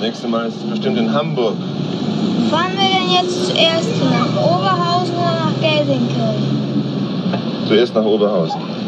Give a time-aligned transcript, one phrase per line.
[0.00, 1.56] nächste Mal ist es bestimmt in Hamburg.
[2.50, 6.58] Fahren wir denn jetzt zuerst nach Oberhausen oder nach Gelsenkirchen?
[7.68, 8.79] Zuerst nach Oberhausen.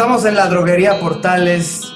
[0.00, 1.92] Estamos en la droguería Portales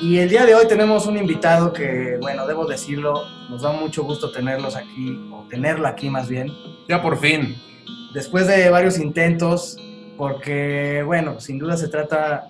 [0.00, 4.04] y el día de hoy tenemos un invitado que, bueno, debo decirlo, nos da mucho
[4.04, 6.52] gusto tenerlos aquí, o tenerlo aquí más bien.
[6.88, 7.56] Ya por fin.
[8.14, 9.76] Después de varios intentos,
[10.16, 12.46] porque, bueno, sin duda se trata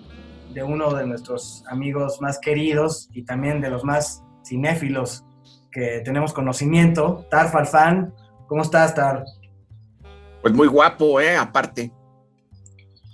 [0.53, 5.25] de uno de nuestros amigos más queridos y también de los más cinéfilos
[5.71, 8.13] que tenemos conocimiento, Tar Falfán.
[8.45, 9.23] ¿Cómo estás, Tar?
[10.43, 11.35] Pues muy guapo, ¿eh?
[11.35, 11.91] Aparte.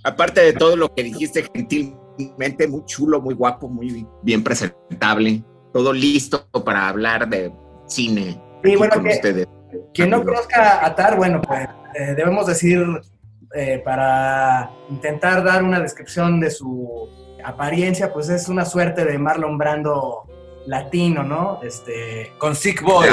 [0.06, 5.42] Aparte de todo lo que dijiste gentilmente, muy chulo, muy guapo, muy bien presentable.
[5.72, 7.52] Todo listo para hablar de
[7.86, 9.46] cine Sí, aquí bueno, con que- ustedes.
[9.92, 12.86] Quien no conozca a Tar, bueno, pues eh, debemos decir,
[13.52, 17.08] eh, para intentar dar una descripción de su
[17.44, 20.22] apariencia, pues es una suerte de Marlon Brando
[20.66, 21.60] latino, ¿no?
[21.62, 23.08] Este, Con Sick Boy.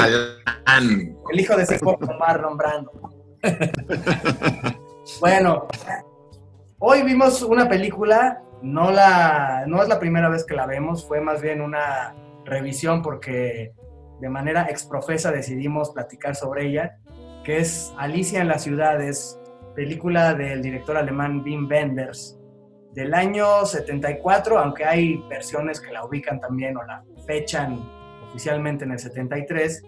[1.32, 2.92] El hijo de ese poco Marlon Brando.
[5.20, 5.66] bueno,
[6.78, 11.20] hoy vimos una película, no, la, no es la primera vez que la vemos, fue
[11.20, 13.72] más bien una revisión porque
[14.20, 16.98] de manera exprofesa decidimos platicar sobre ella,
[17.44, 19.38] que es Alicia en las ciudades,
[19.74, 22.38] película del director alemán Wim Wenders,
[22.92, 27.80] del año 74, aunque hay versiones que la ubican también o la fechan
[28.28, 29.82] oficialmente en el 73.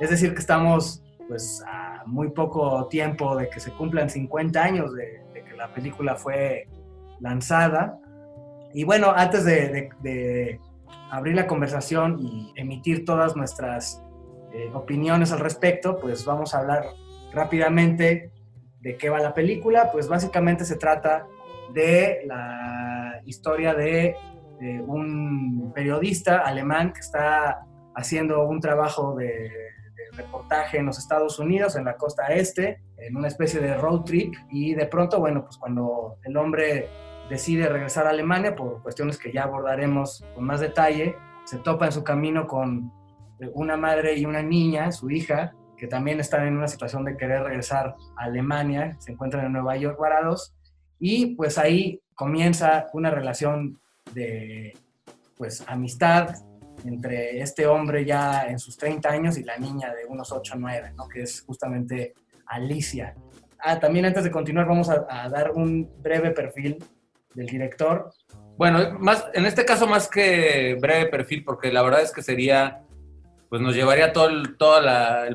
[0.00, 4.92] Es decir, que estamos pues a muy poco tiempo de que se cumplan 50 años
[4.94, 5.22] de,
[5.60, 6.66] la película fue
[7.20, 7.98] lanzada.
[8.72, 10.58] Y bueno, antes de,
[11.10, 14.02] abrir la conversación y emitir todas nuestras
[14.54, 16.86] eh, opiniones al respecto, pues vamos a hablar
[17.32, 18.30] rápidamente
[18.80, 19.90] de qué va la película.
[19.92, 21.26] Pues básicamente se trata
[21.74, 24.16] de la historia de
[24.86, 29.50] un periodista alemán que está haciendo un trabajo de
[30.22, 34.34] reportaje en los Estados Unidos, en la costa este, en una especie de road trip,
[34.50, 36.88] y de pronto, bueno, pues cuando el hombre
[37.28, 41.14] decide regresar a Alemania, por cuestiones que ya abordaremos con más detalle,
[41.44, 42.92] se topa en su camino con
[43.40, 47.16] eh, una madre y una niña, su hija, que también están en una situación de
[47.16, 50.54] querer regresar a Alemania, se encuentran en Nueva York varados,
[50.98, 53.80] y pues ahí comienza una relación
[54.12, 54.76] de
[55.38, 56.34] pues amistad
[56.84, 60.58] entre este hombre ya en sus 30 años y la niña de unos 8 o
[60.58, 61.08] 9, ¿no?
[61.08, 62.14] que es justamente
[62.46, 63.14] Alicia.
[63.58, 66.82] Ah, también antes de continuar vamos a, dar un breve perfil
[67.34, 68.10] del director.
[68.56, 72.82] Bueno, más, en este caso más que breve perfil, porque la verdad es que sería,
[73.48, 74.56] pues nos llevaría todo el,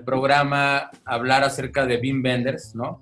[0.04, 3.02] programa a hablar acerca de Wim Wenders, ¿no?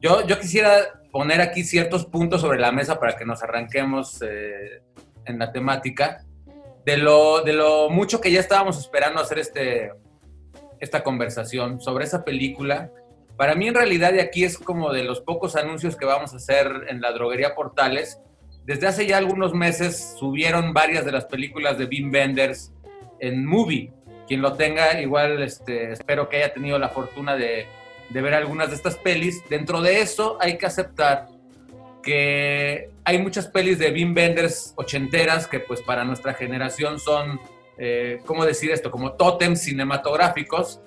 [0.00, 4.82] Yo, yo quisiera poner aquí ciertos puntos sobre la mesa para que nos arranquemos eh,
[5.26, 6.24] en la temática
[6.84, 9.92] de lo, de lo mucho que ya estábamos esperando hacer este,
[10.80, 12.90] esta conversación sobre esa película.
[13.36, 16.36] Para mí en realidad de aquí es como de los pocos anuncios que vamos a
[16.36, 18.20] hacer en la droguería Portales.
[18.64, 22.72] Desde hace ya algunos meses subieron varias de las películas de Wim Wenders
[23.20, 23.92] en Movie.
[24.26, 27.66] Quien lo tenga, igual este, espero que haya tenido la fortuna de,
[28.10, 29.42] de ver algunas de estas pelis.
[29.48, 31.28] Dentro de eso hay que aceptar
[32.02, 37.40] que hay muchas pelis de Wim Wenders ochenteras que pues para nuestra generación son,
[37.78, 38.90] eh, ¿cómo decir esto?
[38.90, 40.80] Como tótems cinematográficos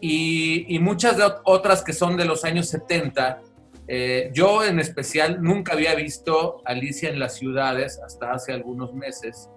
[0.00, 3.40] y, y muchas de ot- otras que son de los años 70.
[3.88, 9.48] Eh, yo en especial nunca había visto Alicia en las ciudades hasta hace algunos meses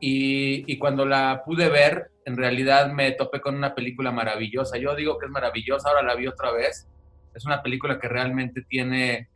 [0.00, 4.76] y, y cuando la pude ver en realidad me topé con una película maravillosa.
[4.78, 6.86] Yo digo que es maravillosa, ahora la vi otra vez.
[7.34, 9.28] Es una película que realmente tiene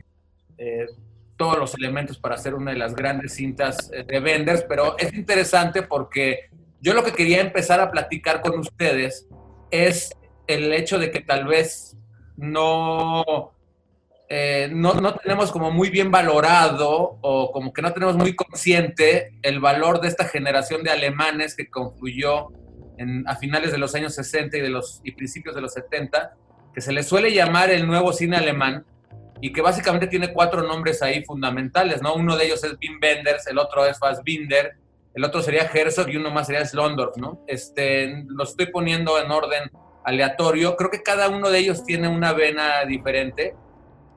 [0.57, 0.85] eh,
[1.37, 5.13] todos los elementos para hacer una de las grandes cintas eh, de Wenders, pero es
[5.13, 6.49] interesante porque
[6.81, 9.27] yo lo que quería empezar a platicar con ustedes
[9.71, 10.11] es
[10.47, 11.97] el hecho de que tal vez
[12.37, 13.51] no,
[14.29, 19.33] eh, no, no tenemos como muy bien valorado o como que no tenemos muy consciente
[19.41, 22.49] el valor de esta generación de alemanes que confluyó
[22.97, 26.35] en, a finales de los años 60 y, de los, y principios de los 70,
[26.73, 28.85] que se le suele llamar el nuevo cine alemán,
[29.41, 32.15] y que básicamente tiene cuatro nombres ahí fundamentales, ¿no?
[32.15, 34.77] Uno de ellos es Wim Wenders, el otro es Fassbinder,
[35.13, 37.43] el otro sería Herzog y uno más sería Slondorf, ¿no?
[37.47, 39.71] Este, los estoy poniendo en orden
[40.03, 40.75] aleatorio.
[40.75, 43.55] Creo que cada uno de ellos tiene una vena diferente,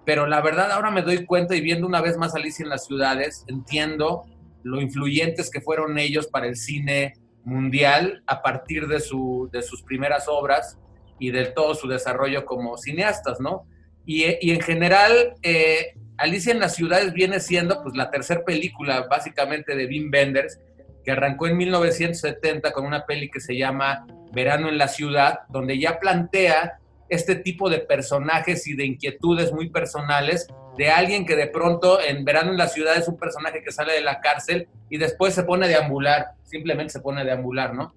[0.04, 2.86] pero la verdad ahora me doy cuenta y viendo una vez más Alicia en las
[2.86, 4.24] ciudades, entiendo
[4.62, 7.14] lo influyentes que fueron ellos para el cine
[7.44, 10.78] mundial a partir de, su, de sus primeras obras
[11.18, 13.66] y de todo su desarrollo como cineastas, ¿no?
[14.10, 19.76] Y, en general, eh, Alicia en las ciudades viene siendo pues la tercera película básicamente
[19.76, 20.58] de Wim Wenders,
[21.04, 25.78] que arrancó en 1970 con una peli que se llama Verano en la ciudad, donde
[25.78, 26.78] ya plantea
[27.10, 32.24] este tipo de personajes y de inquietudes muy personales de alguien que de pronto en
[32.24, 35.42] Verano en la ciudad es un personaje que sale de la cárcel y después se
[35.42, 37.92] pone a deambular, simplemente se pone a deambular, ¿no?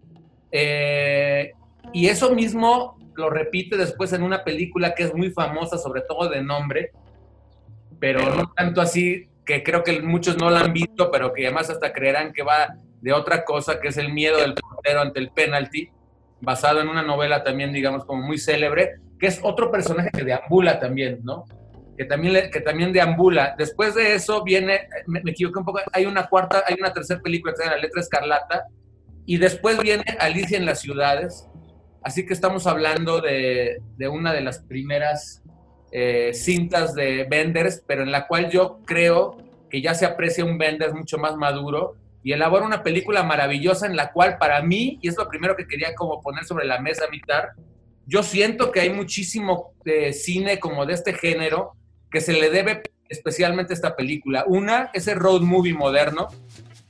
[0.51, 1.53] Eh,
[1.93, 6.29] y eso mismo lo repite después en una película que es muy famosa, sobre todo
[6.29, 6.91] de nombre,
[7.99, 11.69] pero no tanto así que creo que muchos no la han visto, pero que además
[11.69, 15.31] hasta creerán que va de otra cosa, que es el miedo del portero ante el
[15.31, 15.89] penalti,
[16.39, 20.79] basado en una novela también, digamos, como muy célebre, que es otro personaje que deambula
[20.79, 21.45] también, ¿no?
[21.97, 23.55] Que también, que también deambula.
[23.57, 27.21] Después de eso viene, me, me equivoqué un poco, hay una cuarta, hay una tercera
[27.21, 28.65] película que se llama La Letra Escarlata,
[29.25, 31.47] y después viene Alicia en las Ciudades,
[32.01, 35.42] así que estamos hablando de, de una de las primeras
[35.92, 39.38] eh, cintas de Benders, pero en la cual yo creo
[39.69, 43.95] que ya se aprecia un Benders mucho más maduro y elabora una película maravillosa en
[43.95, 47.06] la cual para mí, y es lo primero que quería como poner sobre la mesa,
[47.12, 47.53] Mitar,
[48.06, 51.74] yo siento que hay muchísimo de cine como de este género
[52.09, 54.44] que se le debe especialmente a esta película.
[54.48, 56.27] Una, ese road movie moderno,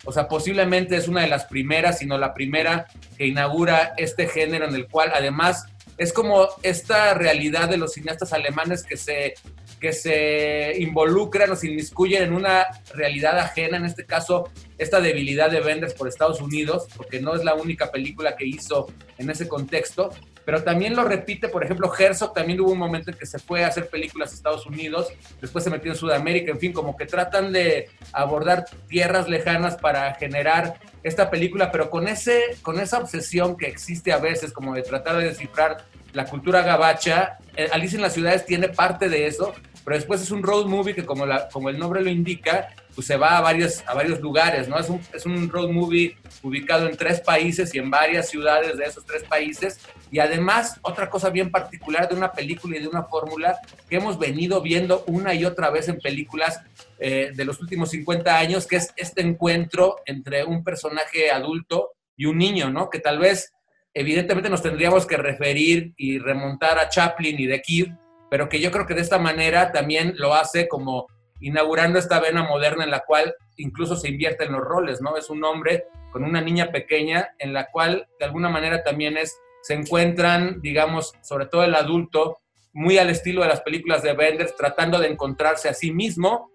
[0.03, 2.87] o sea, posiblemente es una de las primeras, sino la primera
[3.17, 5.65] que inaugura este género en el cual además
[5.97, 9.35] es como esta realidad de los cineastas alemanes que se,
[9.79, 14.49] que se involucran o se inmiscuyen en una realidad ajena, en este caso
[14.79, 18.87] esta debilidad de Wenders por Estados Unidos, porque no es la única película que hizo
[19.19, 20.09] en ese contexto,
[20.51, 23.63] pero también lo repite, por ejemplo, Herzog también hubo un momento en que se fue
[23.63, 25.07] a hacer películas a Estados Unidos,
[25.39, 30.13] después se metió en Sudamérica, en fin, como que tratan de abordar tierras lejanas para
[30.15, 34.81] generar esta película, pero con, ese, con esa obsesión que existe a veces, como de
[34.81, 39.53] tratar de descifrar la cultura gabacha, eh, Alicia en las ciudades tiene parte de eso,
[39.85, 43.07] pero después es un road movie que como, la, como el nombre lo indica, pues
[43.07, 44.77] se va a varios, a varios lugares, ¿no?
[44.77, 48.83] Es un, es un road movie ubicado en tres países y en varias ciudades de
[48.83, 49.79] esos tres países.
[50.11, 53.57] Y además, otra cosa bien particular de una película y de una fórmula
[53.89, 56.61] que hemos venido viendo una y otra vez en películas
[56.99, 62.25] eh, de los últimos 50 años, que es este encuentro entre un personaje adulto y
[62.25, 62.89] un niño, ¿no?
[62.89, 63.53] Que tal vez,
[63.93, 67.87] evidentemente, nos tendríamos que referir y remontar a Chaplin y The Kid,
[68.29, 71.07] pero que yo creo que de esta manera también lo hace como
[71.39, 75.17] inaugurando esta vena moderna en la cual incluso se invierte en los roles, ¿no?
[75.17, 79.39] Es un hombre con una niña pequeña en la cual de alguna manera también es,
[79.61, 82.37] se encuentran, digamos, sobre todo el adulto,
[82.73, 86.51] muy al estilo de las películas de Benders, tratando de encontrarse a sí mismo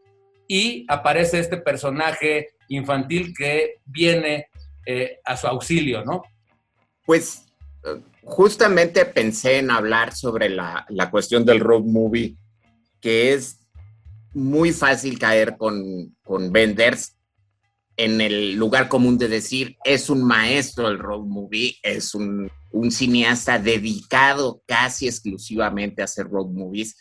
[0.49, 4.49] y aparece este personaje infantil que viene
[4.87, 6.23] eh, a su auxilio, ¿no?
[7.05, 7.47] Pues
[8.25, 12.37] justamente pensé en hablar sobre la, la cuestión del road movie,
[13.01, 13.61] que es
[14.35, 17.16] muy fácil caer con, con Benders
[17.97, 22.91] en el lugar común de decir, es un maestro del road movie, es un, un
[22.91, 26.97] cineasta dedicado casi exclusivamente a hacer road movies,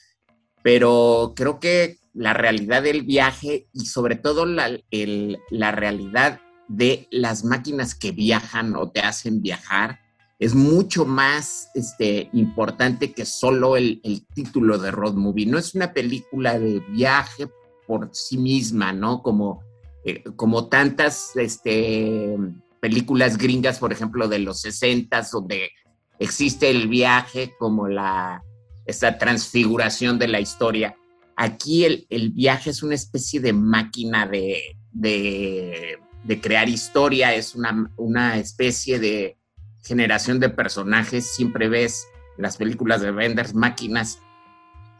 [0.63, 7.07] pero creo que la realidad del viaje y sobre todo la, el, la realidad de
[7.11, 9.99] las máquinas que viajan o te hacen viajar,
[10.39, 15.45] es mucho más este, importante que solo el, el, título de road movie.
[15.45, 17.47] No es una película de viaje
[17.87, 19.21] por sí misma, ¿no?
[19.21, 19.61] Como,
[20.05, 22.37] eh, como tantas este,
[22.79, 25.71] películas gringas, por ejemplo, de los 60, donde
[26.19, 28.43] existe el viaje como la,
[28.85, 30.95] esta transfiguración de la historia.
[31.35, 35.97] Aquí el, viaje es una especie de máquina de, de,
[36.39, 39.37] crear historia, es una, una especie de
[39.83, 42.07] generación de personajes, siempre ves
[42.37, 44.21] las películas de Benders máquinas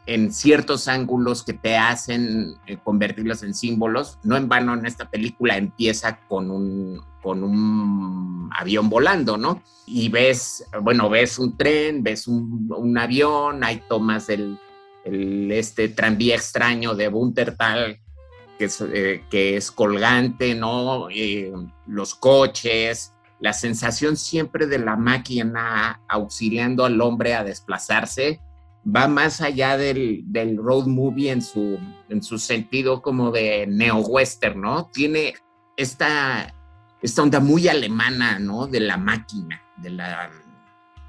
[0.06, 4.18] en ciertos ángulos que te hacen eh, convertirlos en símbolos.
[4.22, 9.62] No en vano en esta película empieza con un, con un avión volando, ¿no?
[9.86, 14.58] Y ves, bueno, ves un tren, ves un, avión, hay tomas del
[15.04, 18.00] el, este tranvía extraño de Buntertal,
[18.58, 21.08] que es, eh, que es colgante, ¿no?
[21.86, 28.40] Los coches, la sensación siempre de la máquina auxiliando al hombre a desplazarse
[28.86, 30.24] va más allá del,
[30.56, 31.78] road movie en su,
[32.08, 34.86] en su sentido como de neo-western, ¿no?
[34.92, 35.34] Tiene
[35.76, 36.54] esta,
[37.02, 38.66] esta onda muy alemana, ¿no?
[38.66, 40.30] De la máquina, de la,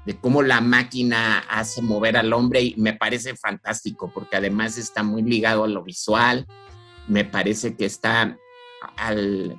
[0.04, 5.02] de cómo la máquina hace mover al hombre y me parece fantástico porque además está
[5.02, 6.46] muy ligado a lo visual,
[7.06, 8.36] me parece que está
[8.96, 9.58] al,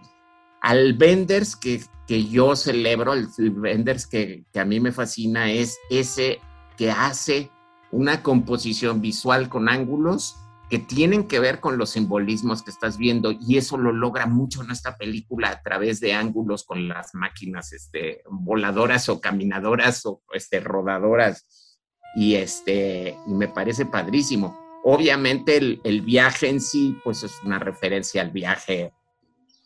[0.61, 6.41] al Benders que, que yo celebro, el, Benders que a mí me fascina es ese
[6.75, 7.49] que hace
[7.91, 10.35] una composición visual con ángulos
[10.69, 14.61] que tienen que ver con los simbolismos que estás viendo y eso lo logra mucho
[14.61, 20.21] en esta película a través de ángulos con las máquinas este, voladoras o caminadoras o
[20.31, 21.79] este, rodadoras
[22.15, 24.59] y, este, y me parece padrísimo.
[24.83, 28.93] Obviamente el, viaje en sí pues es una referencia al viaje,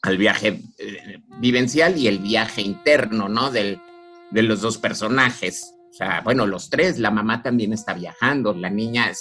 [0.01, 3.51] al viaje eh, vivencial y el viaje interno, ¿no?
[3.51, 3.79] Del,
[4.31, 5.72] de los dos personajes.
[5.93, 9.11] O sea, bueno, los tres, la mamá también está viajando, la niña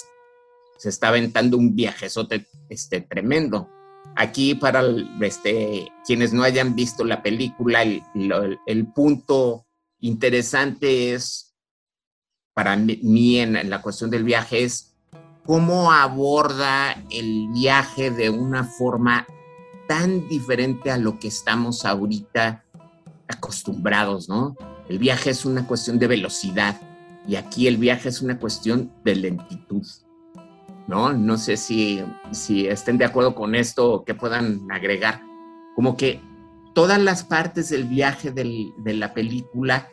[0.75, 3.69] se está aventando un viajezote este, tremendo.
[4.15, 4.83] Aquí, para
[5.21, 8.01] este, quienes no hayan visto la película, el,
[8.65, 9.67] el, punto
[9.99, 11.53] interesante es,
[12.55, 14.95] para mí en, en la cuestión del viaje, es
[15.45, 19.27] cómo aborda el viaje de una forma
[19.87, 22.65] tan diferente a lo que estamos ahorita
[23.27, 24.57] acostumbrados, ¿no?
[24.89, 26.79] El viaje es una cuestión de velocidad
[27.27, 29.85] y aquí el viaje es una cuestión de lentitud.
[30.87, 31.13] ¿no?
[31.13, 35.21] No sé si, si estén de acuerdo con esto o que puedan agregar.
[35.75, 36.19] Como que
[36.75, 39.89] todas las partes del viaje de la película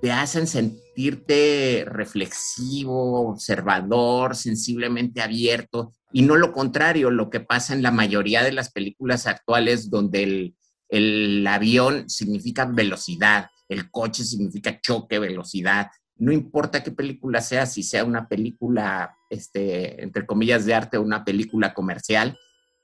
[0.00, 7.82] te hacen sentirte reflexivo, observador, sensiblemente abierto, y no lo contrario, lo que pasa en
[7.82, 10.54] la mayoría de las películas actuales donde el,
[10.88, 17.82] el avión significa velocidad, el coche significa choque, velocidad, no importa qué película sea, si
[17.82, 22.38] sea una película, este, entre comillas, de arte o una película comercial,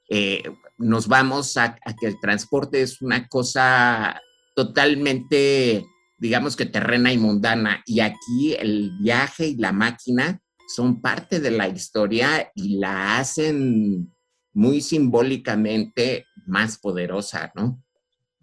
[0.09, 0.43] eh,
[0.79, 4.21] nos vamos a, que el transporte es una cosa
[4.57, 5.85] totalmente,
[6.17, 7.83] digamos que terrena y mundana.
[7.87, 10.41] Y aquí el viaje y la máquina
[10.75, 14.13] son parte de la historia y la hacen
[14.53, 17.83] muy simbólicamente más poderosa, ¿no?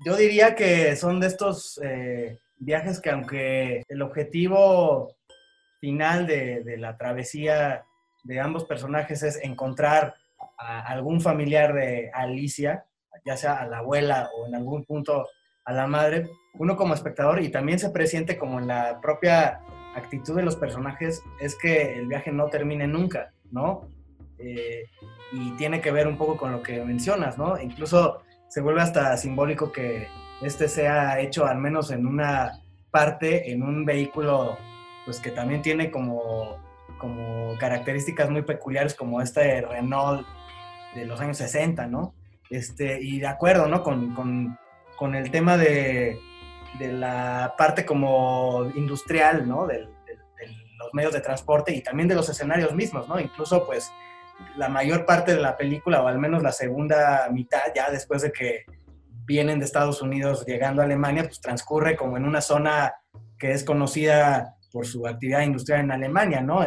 [0.05, 5.15] Yo diría que son de estos eh, viajes que aunque el objetivo
[5.79, 7.83] final de, la travesía
[8.23, 10.13] de ambos personajes es encontrar
[10.59, 12.85] a algún familiar de Alicia,
[13.25, 15.27] ya sea a la abuela o en algún punto
[15.63, 19.59] a la madre, uno como espectador y también se presiente como en la propia
[19.95, 23.89] actitud de los personajes, es que el viaje no termine nunca, ¿no?
[24.37, 24.83] Eh,
[25.31, 27.59] y tiene que ver un poco con lo que mencionas, ¿no?
[27.59, 30.07] Incluso se vuelve hasta simbólico que
[30.41, 32.61] este sea hecho al menos en una
[32.91, 34.57] parte, en un vehículo,
[35.05, 36.57] pues que también tiene como,
[36.97, 40.25] como características muy peculiares como este Renault
[40.95, 42.13] de los años 60, ¿no?
[42.49, 43.83] Este, y de acuerdo, ¿no?
[43.83, 44.57] Con, con,
[44.95, 46.17] con el tema de,
[46.79, 49.67] de, la parte como industrial, ¿no?
[49.67, 49.87] De, de,
[50.77, 53.19] los medios de transporte y también de los escenarios mismos, ¿no?
[53.19, 53.91] Incluso, pues,
[54.57, 58.31] la mayor parte de la película, o al menos la segunda mitad, ya después de
[58.31, 58.65] que
[59.25, 62.93] vienen de Estados Unidos llegando a Alemania, pues transcurre como en una zona
[63.37, 66.59] que es conocida por su actividad industrial en Alemania, ¿no?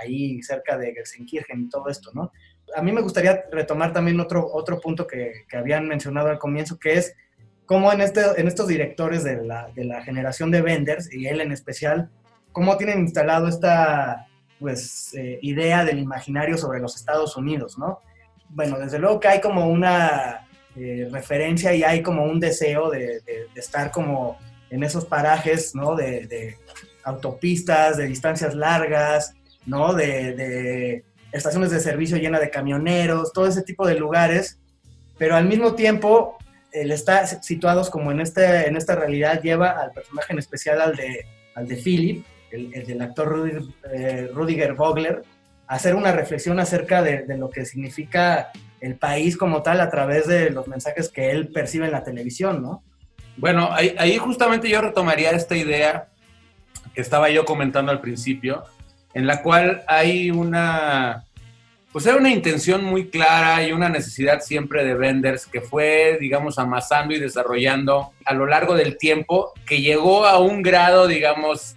[0.00, 2.32] ahí cerca de Gelsenkirchen y todo esto, ¿no?
[2.76, 6.78] A mí me gustaría retomar también otro, otro punto que, que habían mencionado al comienzo,
[6.78, 7.16] que es
[7.66, 11.40] cómo en, este, en estos directores de la, de la generación de venders, y él
[11.40, 12.08] en especial,
[12.52, 14.28] cómo tienen instalado esta
[14.60, 18.00] pues, eh, idea del imaginario sobre los Estados Unidos, ¿no?
[18.50, 23.22] Bueno, desde luego que hay como una eh, referencia y hay como un deseo de,
[23.54, 24.38] estar como
[24.68, 25.96] en esos parajes, ¿no?
[25.96, 26.56] De,
[27.02, 29.94] autopistas, de distancias largas, ¿no?
[29.94, 31.02] De,
[31.32, 34.58] estaciones de servicio llenas de camioneros, todo ese tipo de lugares,
[35.16, 36.36] pero al mismo tiempo
[36.72, 40.94] el estar situados como en, este, en esta realidad lleva al personaje en especial al
[40.96, 41.24] de,
[41.54, 45.22] al de Philip, el, del actor eh, Rudiger Vogler,
[45.66, 50.26] hacer una reflexión acerca de, de, lo que significa el país como tal a través
[50.26, 52.82] de los mensajes que él percibe en la televisión, ¿no?
[53.40, 56.08] Bueno, ahí, justamente yo retomaría esta idea
[56.94, 58.64] que estaba yo comentando al principio,
[59.14, 61.24] en la cual hay una,
[61.90, 66.58] pues hay una intención muy clara y una necesidad siempre de venders que fue, digamos,
[66.58, 71.76] amasando y desarrollando a lo largo del tiempo, que llegó a un grado, digamos,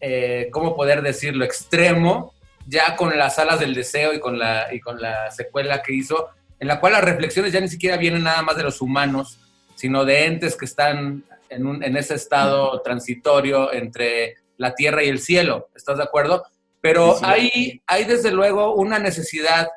[0.00, 2.34] eh, ¿cómo poder decirlo?, extremo,
[2.66, 6.28] ya con las alas del deseo y con la, y con la secuela que hizo,
[6.58, 9.38] en la cual las reflexiones ya ni siquiera vienen nada más de los humanos,
[9.74, 15.08] sino de entes que están en, un, en ese estado transitorio entre la tierra y
[15.08, 15.70] el cielo.
[15.74, 16.44] ¿Estás de acuerdo?
[16.80, 19.68] Pero hay, hay desde luego una necesidad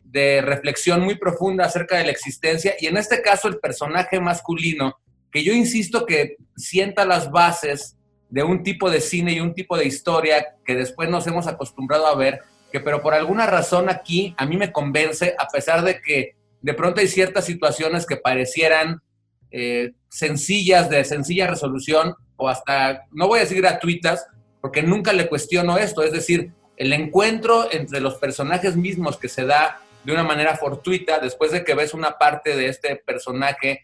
[0.00, 4.98] de reflexión muy profunda acerca de la existencia y en este caso el personaje masculino,
[5.30, 7.96] que yo insisto que sienta las bases
[8.32, 12.06] de un tipo de cine y un tipo de historia que después nos hemos acostumbrado
[12.06, 12.40] a ver,
[12.72, 16.72] que pero por alguna razón aquí a mí me convence, a pesar de que de
[16.72, 19.02] pronto hay ciertas situaciones que parecieran
[19.50, 24.26] eh, sencillas, de sencilla resolución, o hasta, no voy a decir gratuitas,
[24.62, 29.44] porque nunca le cuestiono esto, es decir, el encuentro entre los personajes mismos que se
[29.44, 33.82] da de una manera fortuita después de que ves una parte de este personaje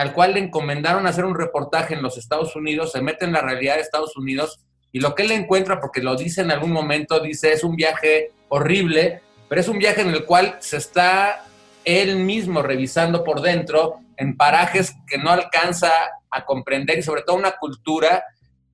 [0.00, 3.42] al cual le encomendaron hacer un reportaje en los Estados Unidos, se mete en la
[3.42, 7.20] realidad de Estados Unidos y lo que él encuentra, porque lo dice en algún momento,
[7.20, 11.44] dice es un viaje horrible, pero es un viaje en el cual se está
[11.84, 15.92] él mismo revisando por dentro en parajes que no alcanza
[16.30, 18.24] a comprender y sobre todo una cultura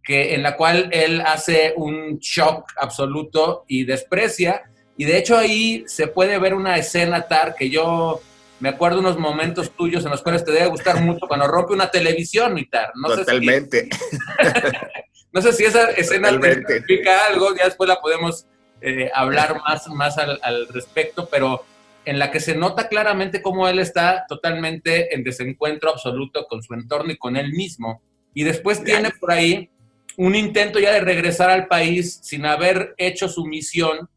[0.04, 4.62] que, en la cual él hace un shock absoluto y desprecia.
[4.96, 8.20] Y de hecho ahí se puede ver una escena tar que yo
[8.60, 11.90] me acuerdo unos momentos tuyos en los cuales te debe gustar mucho cuando rompe una
[11.90, 12.92] televisión, Mitar.
[12.94, 13.88] No Totalmente.
[13.88, 14.76] Sé si,
[15.32, 18.46] no sé si esa escena te explica algo, ya después la podemos
[18.80, 21.64] eh, hablar más, más al, al, respecto, pero
[22.04, 26.72] en la que se nota claramente cómo él está totalmente en desencuentro absoluto con su
[26.72, 28.02] entorno y con él mismo.
[28.32, 29.70] Y después tiene por ahí
[30.16, 34.08] un intento ya de regresar al país sin haber hecho su misión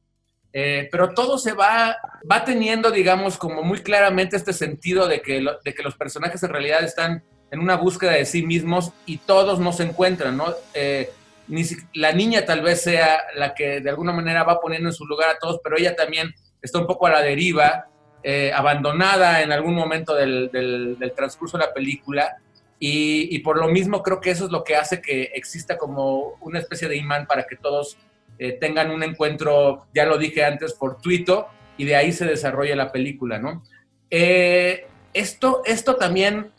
[0.51, 1.97] eh, pero todo se va,
[2.29, 6.49] va teniendo, digamos, como muy claramente este sentido de que, de que los personajes en
[6.49, 10.53] realidad están en una búsqueda de sí mismos y todos no se encuentran, ¿no?
[10.73, 11.11] Eh,
[11.47, 11.63] ni
[11.93, 15.29] la niña tal vez sea la que de alguna manera va poniendo en su lugar
[15.29, 17.87] a todos, pero ella también está un poco a la deriva,
[18.21, 22.37] eh, abandonada en algún momento del, del, transcurso de la película.
[22.77, 26.37] Y, y, por lo mismo creo que eso es lo que hace que exista como
[26.39, 27.97] una especie de imán para que todos
[28.39, 32.91] eh, tengan un encuentro, ya lo dije antes, fortuito, y de ahí se desarrolla la
[32.91, 33.63] película, ¿no?
[34.09, 36.51] Eh, esto, esto también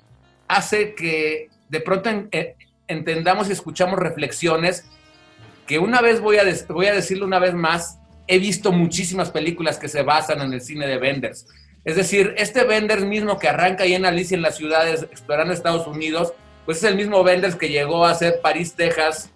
[0.47, 2.57] hace que de pronto eh,
[2.87, 4.85] entendamos y escuchamos reflexiones
[5.67, 9.79] que una vez voy a, voy a decirlo una vez más, he visto muchísimas películas
[9.79, 11.47] que se basan en el cine de Benders.
[11.85, 15.87] Es decir, este Benders mismo que arranca ahí en Alicia en las ciudades, explorando Estados
[15.87, 16.35] Unidos,
[16.67, 19.31] pues es el mismo Benders que llegó a hacer París, Texas,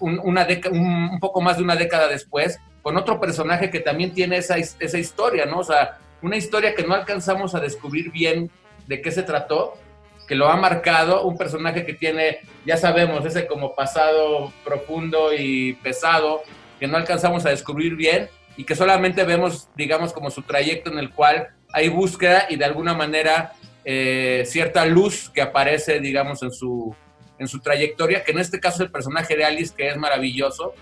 [0.00, 4.38] un, una un, poco más de una década después, con otro personaje que también tiene
[4.38, 5.58] esa, esa historia, ¿no?
[5.58, 8.50] O sea, una historia que no alcanzamos a descubrir bien
[8.86, 9.74] de qué se trató,
[10.26, 15.74] que lo ha marcado, un personaje que tiene, ya sabemos, ese como pasado profundo y
[15.74, 16.42] pesado,
[16.78, 20.98] que no alcanzamos a descubrir bien y que solamente vemos, digamos, como su trayecto en
[20.98, 23.52] el cual hay búsqueda y de alguna manera
[23.84, 26.94] eh, cierta luz que aparece, digamos, en su,
[27.38, 30.74] en su trayectoria, que en este caso el personaje de Alice, que es maravilloso,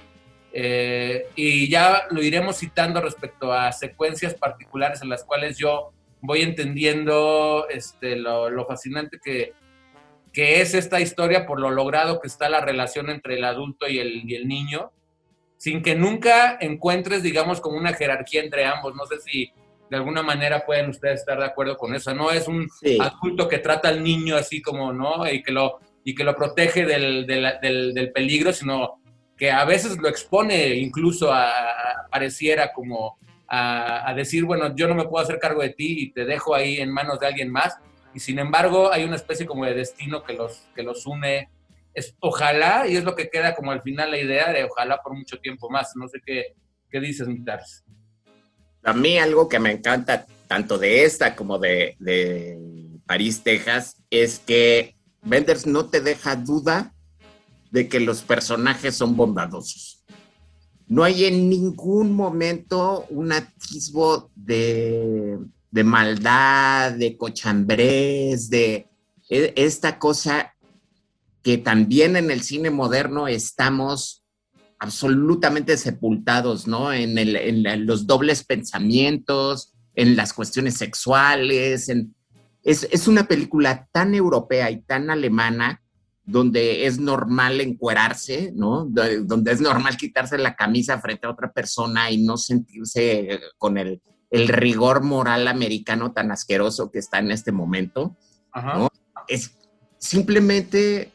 [0.52, 5.92] eh, y ya lo iremos citando respecto a secuencias particulares en las cuales yo
[6.22, 9.52] voy entendiendo este, lo, fascinante que,
[10.32, 13.98] que, es esta historia por lo logrado que está la relación entre el adulto y
[13.98, 14.92] el, y el niño,
[15.58, 18.94] sin que nunca encuentres, digamos, como una jerarquía entre ambos.
[18.94, 19.52] No sé si
[19.90, 22.14] de alguna manera pueden ustedes estar de acuerdo con eso.
[22.14, 22.68] No es un
[23.00, 25.30] adulto que trata al niño así como, ¿no?
[25.30, 29.02] Y que lo y que lo protege del, del, del, peligro, sino
[29.36, 35.06] que a veces lo expone incluso a, pareciera como a, decir, bueno, yo no me
[35.06, 37.76] puedo hacer cargo de ti y te dejo ahí en manos de alguien más.
[38.14, 41.50] Y sin embargo, hay una especie como de destino que los, que los une.
[41.92, 45.12] Es, ojalá, y es lo que queda como al final la idea de ojalá por
[45.12, 45.96] mucho tiempo más.
[45.96, 46.54] No sé qué,
[46.88, 47.82] qué dices, Mitars.
[48.84, 52.56] A mí algo que me encanta tanto de esta como de, de
[53.06, 54.95] París, Texas, es que
[55.26, 56.94] Benders no te deja duda
[57.72, 60.04] de que los personajes son bondadosos.
[60.86, 65.36] No hay en ningún momento un atisbo de,
[65.72, 68.88] maldad, de cochambrés, de
[69.28, 70.54] e, esta cosa
[71.42, 74.22] que también en el cine moderno estamos
[74.78, 76.92] absolutamente sepultados, ¿no?
[76.92, 82.15] En, en los dobles pensamientos, en las cuestiones sexuales, en,
[82.66, 85.82] es, una película tan europea y tan alemana
[86.24, 88.84] donde es normal encuerarse, ¿no?
[88.86, 94.02] Donde es normal quitarse la camisa frente a otra persona y no sentirse con el,
[94.30, 98.16] rigor moral americano tan asqueroso que está en este momento.
[99.28, 99.56] Es
[99.98, 101.12] simplemente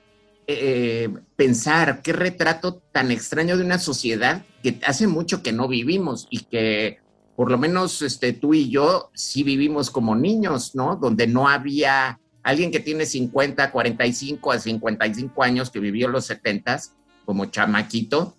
[0.48, 6.28] eh, pensar qué retrato tan extraño de una sociedad que hace mucho que no vivimos
[6.30, 7.00] y que
[7.42, 10.96] por lo menos este, tú y yo sí vivimos como niños, ¿no?
[10.96, 16.80] Donde no había alguien que tiene 50, 45 a 55 años que vivió los 70
[17.26, 18.38] como chamaquito,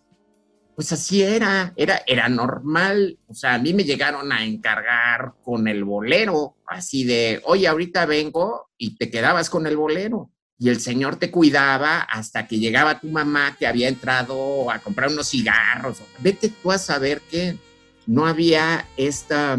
[0.76, 3.18] pues así era, era, era normal.
[3.26, 8.06] O sea, a mí me llegaron a encargar con el bolero, así de, oye, ahorita
[8.06, 10.30] vengo y te quedabas con el bolero.
[10.60, 15.10] y el señor te cuidaba hasta que llegaba tu mamá que había entrado a comprar
[15.10, 16.00] unos cigarros.
[16.20, 17.58] Vete tú a saber que
[18.06, 19.58] no había esta,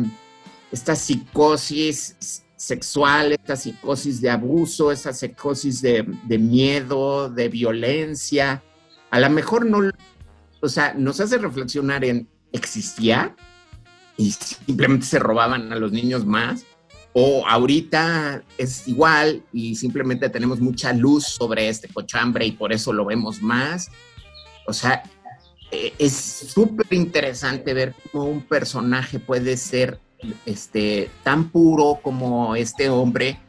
[0.72, 6.04] esta psicosis sexual, esta psicosis de abuso, esa psicosis de,
[6.38, 8.64] miedo, de violencia.
[9.12, 9.92] A lo mejor no,
[10.62, 13.36] o sea, nos hace reflexionar en, ¿existía?
[14.18, 16.66] Y simplemente se robaban a los niños más
[17.14, 22.92] o ahorita es igual y simplemente tenemos mucha luz sobre este cochambre y por eso
[22.92, 23.90] lo vemos más.
[24.66, 25.04] O sea,
[25.98, 30.00] es súper interesante ver cómo un personaje puede ser
[30.46, 33.40] este, tan puro como este hombre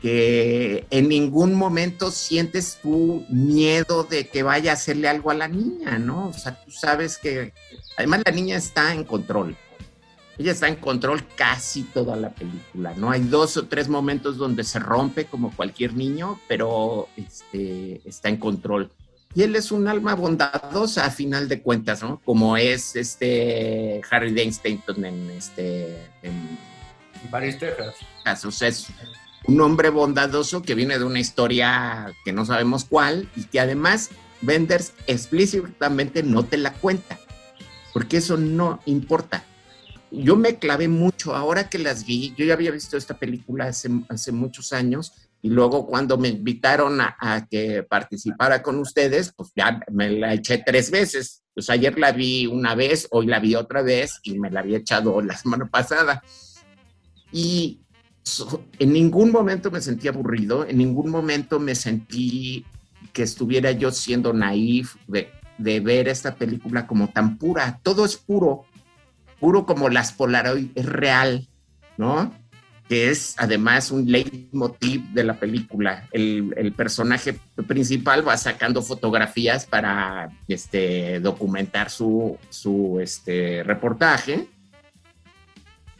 [0.00, 5.46] que en ningún momento sientes tu miedo de que vaya a hacerle algo a la
[5.46, 6.28] niña, ¿no?
[6.28, 7.52] O sea, tú sabes que
[7.98, 9.56] además la niña está en control
[10.40, 13.10] ella está en control casi toda la película, ¿no?
[13.10, 18.38] Hay dos o tres momentos donde se rompe como cualquier niño, pero este, está en
[18.38, 18.90] control.
[19.34, 22.20] Y él es un alma bondadosa a final de cuentas, ¿no?
[22.24, 26.08] Como es este Harry Dean Stanton en este...
[26.22, 26.58] En,
[27.30, 28.44] París, Texas.
[28.44, 28.86] O sea, es
[29.46, 34.10] un hombre bondadoso que viene de una historia que no sabemos cuál y que además
[34.40, 37.20] Benders explícitamente no te la cuenta,
[37.92, 39.44] porque eso no importa
[40.10, 42.34] yo me clavé mucho ahora que las vi.
[42.36, 47.00] Yo ya había visto esta película hace, hace muchos años y luego cuando me invitaron
[47.00, 51.42] a, que participara con ustedes, pues ya me la eché tres veces.
[51.54, 54.78] Pues ayer la vi una vez, hoy la vi otra vez y me la había
[54.78, 56.22] echado la semana pasada.
[57.32, 57.80] Y
[58.78, 62.66] en ningún momento me sentí aburrido, en ningún momento me sentí
[63.12, 67.80] que estuviera yo siendo naif de, de ver esta película como tan pura.
[67.82, 68.66] Todo es puro
[69.40, 71.48] puro como las Polaroid, es real,
[71.96, 72.32] ¿no?
[72.90, 76.06] Que es además un leitmotiv de la película.
[76.12, 84.48] El, personaje principal va sacando fotografías para este, documentar su, su este, reportaje,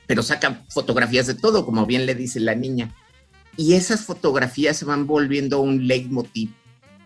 [0.07, 2.93] pero saca fotografías de todo, como bien le dice la niña.
[3.57, 6.51] Y esas fotografías se van volviendo un leitmotiv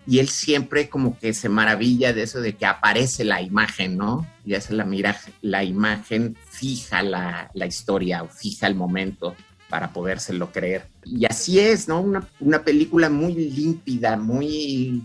[0.07, 4.27] y él siempre como que se maravilla de eso de que aparece la imagen, ¿no?
[4.45, 9.35] Y hace la mira, la imagen fija la, historia o fija el momento
[9.75, 10.87] para podérselo creer.
[11.05, 12.01] Y así es, ¿no?
[12.39, 15.03] Una, película muy límpida, muy,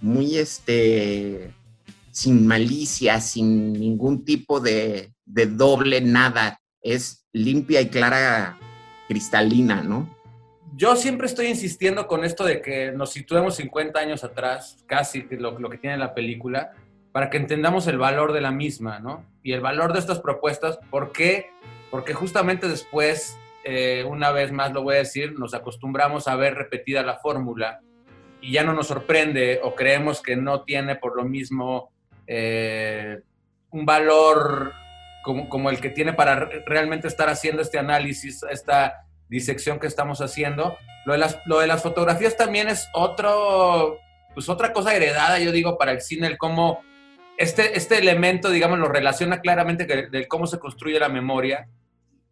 [0.00, 1.50] muy este,
[2.12, 6.60] sin malicia, sin ningún tipo de, de doble nada.
[6.80, 8.56] Es limpia y clara,
[9.08, 10.08] cristalina, ¿no?
[10.76, 15.58] yo siempre estoy insistiendo con esto de que nos situemos 50 años atrás, casi lo,
[15.58, 16.74] lo, que tiene la película,
[17.10, 19.24] para que entendamos el valor de la misma, ¿no?
[19.42, 21.50] Y el valor de estas propuestas, ¿por qué?
[21.90, 26.54] Porque justamente después, eh, una vez más lo voy a decir, nos acostumbramos a ver
[26.54, 27.80] repetida la fórmula
[28.40, 31.92] y ya no nos sorprende o creemos que no tiene por lo mismo
[32.26, 33.20] eh,
[33.70, 34.72] un valor
[35.22, 40.20] como, como el que tiene para realmente estar haciendo este análisis, esta disección que estamos
[40.20, 40.76] haciendo.
[41.04, 43.98] Lo de las, lo de las fotografías también es otro,
[44.34, 46.82] pues otra cosa heredada, yo digo, para el cine, el cómo
[47.36, 51.68] este, este elemento, digamos, lo relaciona claramente de cómo se construye la memoria.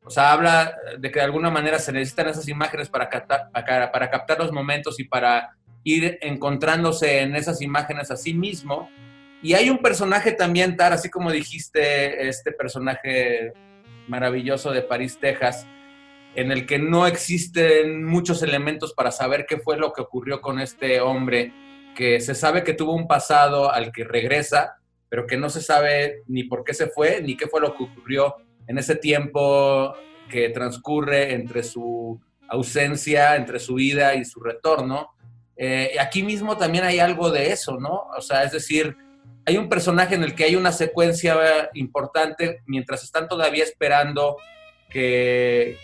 [0.09, 4.11] O sea, habla de que de alguna manera se necesitan esas imágenes para captar, para
[4.11, 5.51] captar los momentos y para
[5.85, 8.89] ir encontrándose en esas imágenes a sí mismo.
[9.43, 13.53] Y hay un personaje también, Tar, así como dijiste, este personaje
[14.07, 15.67] maravilloso de París, Texas,
[16.35, 20.59] en el que no existen muchos elementos para saber qué fue lo que ocurrió con
[20.59, 21.53] este hombre,
[21.95, 24.79] que se sabe que tuvo un pasado al que regresa,
[25.11, 27.85] pero que no se sabe ni por qué se fue, ni qué fue lo que
[27.85, 28.37] ocurrió
[28.69, 29.95] en ese tiempo
[30.31, 35.11] que transcurre entre su ausencia, entre su vida y su retorno.
[35.57, 38.07] Eh, aquí mismo también hay algo de eso, ¿no?
[38.17, 38.97] O sea, es decir,
[39.45, 44.37] hay un personaje en el que hay una secuencia importante mientras están todavía esperando
[44.89, 45.77] que,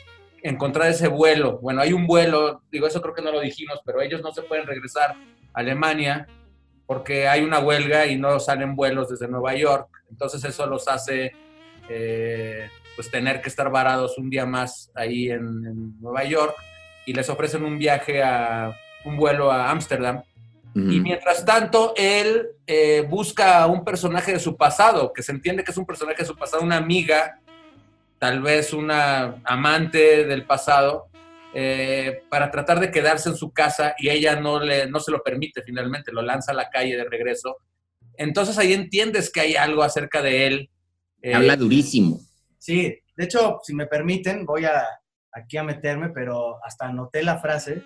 [0.44, 1.58] encontrar ese vuelo.
[1.58, 4.42] Bueno, hay un vuelo, digo, eso creo que no lo dijimos, pero ellos no se
[4.42, 5.16] pueden regresar a
[5.54, 6.28] Alemania
[6.86, 9.88] porque hay una huelga y no salen vuelos desde Nueva York.
[10.10, 11.32] Entonces eso los hace
[11.88, 16.54] eh, pues tener que estar varados un día más ahí en, Nueva York
[17.06, 20.22] y les ofrecen un viaje a un vuelo a Ámsterdam.
[20.76, 25.62] Y mientras tanto, él eh, busca a un personaje de su pasado, que se entiende
[25.62, 27.38] que es un personaje de su pasado, una amiga
[28.18, 31.08] tal vez una amante del pasado,
[31.52, 35.22] eh, para tratar de quedarse en su casa y ella no, le, no se lo
[35.22, 37.58] permite finalmente, lo lanza a la calle de regreso.
[38.16, 40.70] Entonces ahí entiendes que hay algo acerca de él.
[41.24, 42.20] Eh, Habla durísimo.
[42.58, 44.84] Sí, de hecho, si me permiten, voy a
[45.32, 47.82] aquí a meterme, pero hasta anoté la frase,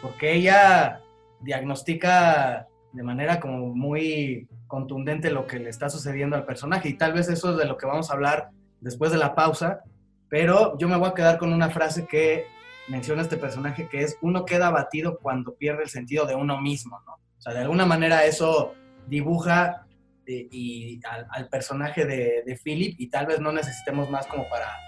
[0.00, 1.00] porque ella
[1.40, 7.12] diagnostica de manera como muy contundente lo que le está sucediendo al personaje y tal
[7.12, 9.80] vez eso es de lo que vamos a hablar después de la pausa,
[10.28, 12.44] pero yo me voy a quedar con una frase que
[12.86, 17.00] menciona este personaje que es uno queda abatido cuando pierde el sentido de uno mismo,
[17.04, 17.14] ¿no?
[17.14, 18.74] O sea, de alguna manera eso
[19.08, 19.86] dibuja
[20.30, 24.48] eh, y al, al personaje de, de, Philip y tal vez no necesitemos más como
[24.48, 24.78] para,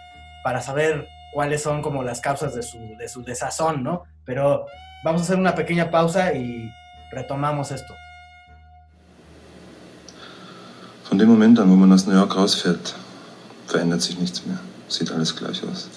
[0.45, 4.05] para saber cuáles son como las causas de su, de su desazón, ¿no?
[4.25, 4.67] Pero
[5.03, 6.71] vamos a hacer una pequeña pausa y
[7.11, 7.93] retomamos esto.
[11.09, 12.95] Von dem Moment an, wo man aus New York rausfährt,
[13.67, 14.59] verändert sich nichts mehr.
[14.89, 15.89] Sieht alles gleich aus.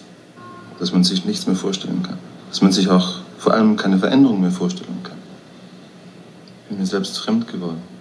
[0.79, 2.17] Dass man sich nichts mehr vorstellen kann.
[2.49, 5.19] Dass man sich auch vor allem keine Veränderung mehr vorstellen kann.
[6.63, 7.94] Ich bin mir selbst fremd geworden.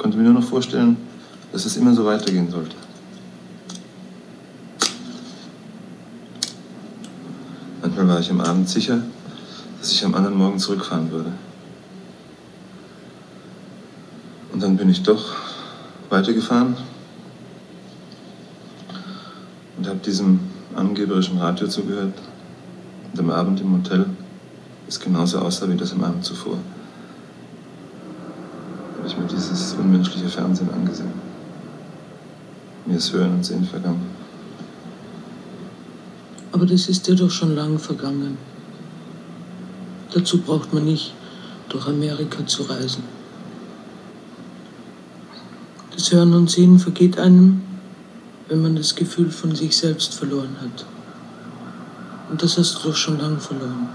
[0.00, 0.96] Konnte mir nur noch vorstellen,
[1.52, 2.74] dass es immer so weitergehen sollte.
[7.82, 9.02] Manchmal war ich am Abend sicher,
[9.78, 11.30] dass ich am anderen Morgen zurückfahren würde.
[14.54, 15.34] Und dann bin ich doch
[16.08, 16.78] weitergefahren
[19.76, 20.40] und habe diesem
[20.74, 22.14] angeberischen Radio zugehört.
[23.12, 24.06] Und am Abend im Hotel,
[24.86, 26.56] das genauso aussah wie das am Abend zuvor,
[29.00, 31.12] habe ich mir dieses unmenschliche Fernsehen angesehen.
[32.84, 34.06] Mir ist Hören und Sehen vergangen.
[36.52, 38.36] Aber das ist ja doch schon lange vergangen.
[40.12, 41.14] Dazu braucht man nicht
[41.70, 43.04] durch Amerika zu reisen.
[45.94, 47.62] Das Hören und Sehen vergeht einem,
[48.48, 50.84] wenn man das Gefühl von sich selbst verloren hat.
[52.30, 53.88] Und das hast du doch schon lange verloren.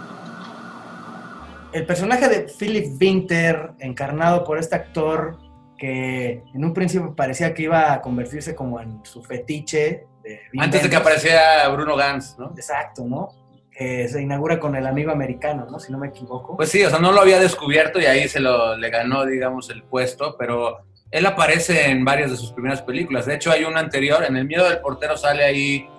[1.75, 5.37] El personaje de Philip Winter, encarnado por este actor
[5.77, 10.07] que en un principio parecía que iba a convertirse como en su fetiche.
[10.23, 12.53] De Antes de que apareciera Bruno Gans, ¿no?
[12.55, 13.27] Exacto, ¿no?
[13.69, 15.77] Que se inaugura con el amigo americano, ¿no?
[15.77, 16.55] Si no me equivoco.
[16.55, 19.69] Pues sí, o sea, no lo había descubierto y ahí se lo le ganó, digamos,
[19.69, 23.25] el puesto, pero él aparece en varias de sus primeras películas.
[23.25, 25.89] De hecho, hay una anterior, en El miedo del portero sale ahí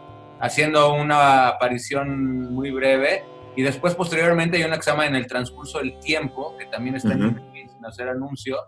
[0.40, 5.26] haciendo una aparición muy breve y después posteriormente hay una que se llama En el
[5.26, 7.54] transcurso del tiempo, que también está uh -huh.
[7.54, 8.58] en sin hacer anuncio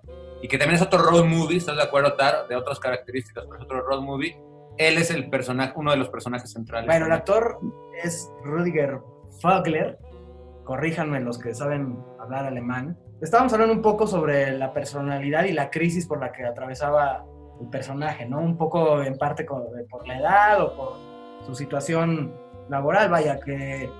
[0.40, 2.48] y que también es otro road movie, ¿estás de acuerdo, Tar?
[2.48, 4.40] De otras características, pero es otro road movie.
[4.78, 6.86] Él es el personaje, uno de los personajes centrales.
[6.86, 7.58] Bueno, el actor
[8.02, 9.00] es Rudiger
[9.42, 9.98] Vogler,
[10.64, 12.96] corríjanme los que saben hablar alemán.
[13.20, 17.24] Estábamos hablando un poco sobre la personalidad y la crisis por la que atravesaba
[17.60, 18.40] el personaje, ¿no?
[18.40, 20.92] Un poco en parte por la edad o por
[21.44, 22.32] su situación
[22.68, 23.90] laboral, vaya, que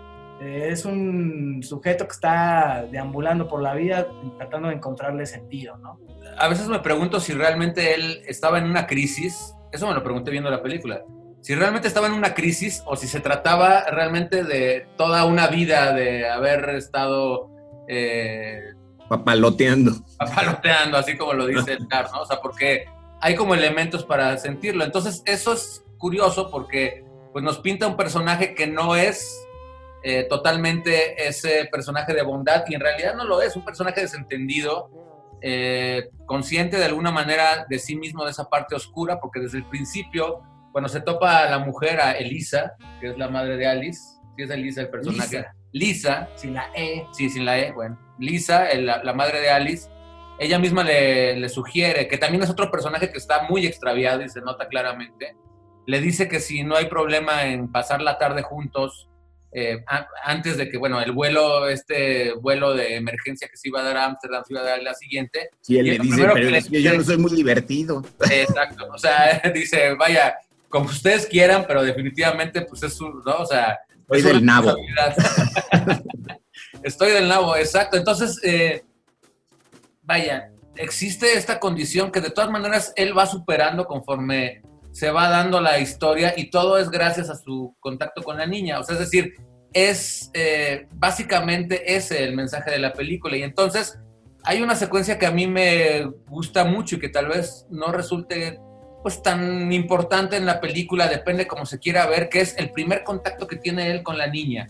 [0.41, 5.99] es un sujeto que está deambulando por la vida tratando de encontrarle sentido, ¿no?
[6.39, 10.31] A veces me pregunto si realmente él estaba en una crisis, eso me lo pregunté
[10.31, 11.03] viendo la película,
[11.41, 15.93] si realmente estaba en una crisis o si se trataba realmente de toda una vida
[15.93, 17.51] de haber estado...
[17.89, 18.61] Eh,
[19.09, 19.93] papaloteando.
[20.19, 22.21] Papaloteando, así como lo dice el Car, ¿no?
[22.21, 22.85] O sea, porque
[23.21, 24.85] hay como elementos para sentirlo.
[24.85, 29.48] Entonces, eso es curioso porque pues, nos pinta un personaje que no es
[30.03, 34.91] eh, totalmente ese personaje de bondad y en realidad no lo es, un personaje desentendido,
[35.43, 39.65] eh, consciente de alguna manera de sí mismo, de esa parte oscura, porque desde el
[39.65, 40.41] principio,
[40.73, 44.01] cuando se topa a la mujer, a Elisa, que es la madre de Alice,
[44.37, 47.05] sí es Elisa el personaje, Lisa, Lisa sin la E.
[47.13, 47.99] Sí, sin la E, bueno.
[48.19, 49.89] Lisa, el, la, la, madre de Alice,
[50.39, 54.29] ella misma le, le, sugiere, que también es otro personaje que está muy extraviado y
[54.29, 55.37] se nota claramente,
[55.87, 59.09] le dice que si no hay problema en pasar la tarde juntos,
[59.53, 63.81] eh, a, antes de que, bueno, el vuelo, este vuelo de emergencia que se iba
[63.81, 65.51] a dar a Ámsterdam, se iba a dar la siguiente.
[65.61, 68.05] Sí, él le dice, pero yo no soy muy divertido.
[68.31, 70.37] Exacto, o sea, dice, vaya,
[70.69, 73.37] como ustedes quieran, pero definitivamente, pues es un, ¿no?
[73.39, 73.79] O sea...
[74.11, 74.75] Estoy del nabo.
[76.83, 77.97] Estoy del nabo, exacto.
[77.97, 78.83] Entonces, eh,
[80.03, 84.63] vaya, existe esta condición que de todas maneras él va superando conforme
[84.99, 88.81] se va dando la historia y todo es gracias a su contacto con la niña.
[88.81, 89.33] O sea, es decir,
[89.73, 93.37] es eh, básicamente ese el mensaje de la película.
[93.37, 93.97] Y entonces
[94.43, 98.59] hay una secuencia que a mí me gusta mucho y que tal vez no resulte
[99.05, 103.05] pues tan importante en la película, depende como se quiera ver, que es el primer
[103.05, 104.67] contacto que tiene él con la niña.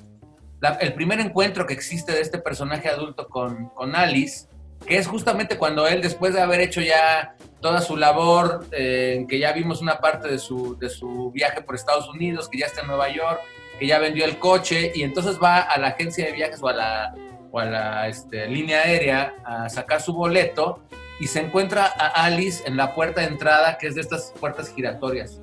[0.78, 4.46] El primer encuentro que existe de este personaje adulto con, con Alice,
[4.86, 9.38] que es justamente cuando él, después de haber hecho ya toda su labor, eh, que
[9.38, 12.82] ya vimos una parte de su, de su viaje por Estados Unidos, que ya está
[12.82, 13.40] en Nueva York,
[13.78, 16.72] que ya vendió el coche, y entonces va a la agencia de viajes o a
[16.72, 17.14] la,
[17.50, 20.82] o a la este, línea aérea a sacar su boleto,
[21.20, 24.72] y se encuentra a Alice en la puerta de entrada, que es de estas puertas
[24.72, 25.40] giratorias.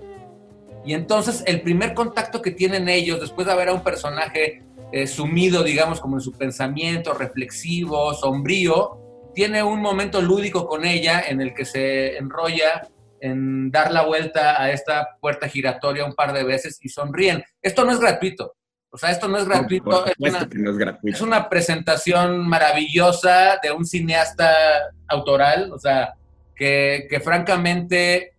[0.86, 5.08] Y entonces el primer contacto que tienen ellos, después de ver a un personaje eh,
[5.08, 9.05] sumido, digamos, como en su pensamiento reflexivo, sombrío,
[9.36, 12.88] tiene un momento lúdico con ella en el que se enrolla
[13.20, 17.44] en dar la vuelta a esta puerta giratoria un par de veces y sonríen.
[17.62, 18.56] Esto no es gratuito.
[18.90, 20.06] O sea, esto no es gratuito.
[20.06, 21.16] es, una, que no es gratuito.
[21.16, 24.50] es una presentación maravillosa de un cineasta
[25.08, 25.72] autoral.
[25.74, 26.14] O sea,
[26.56, 28.36] que, que francamente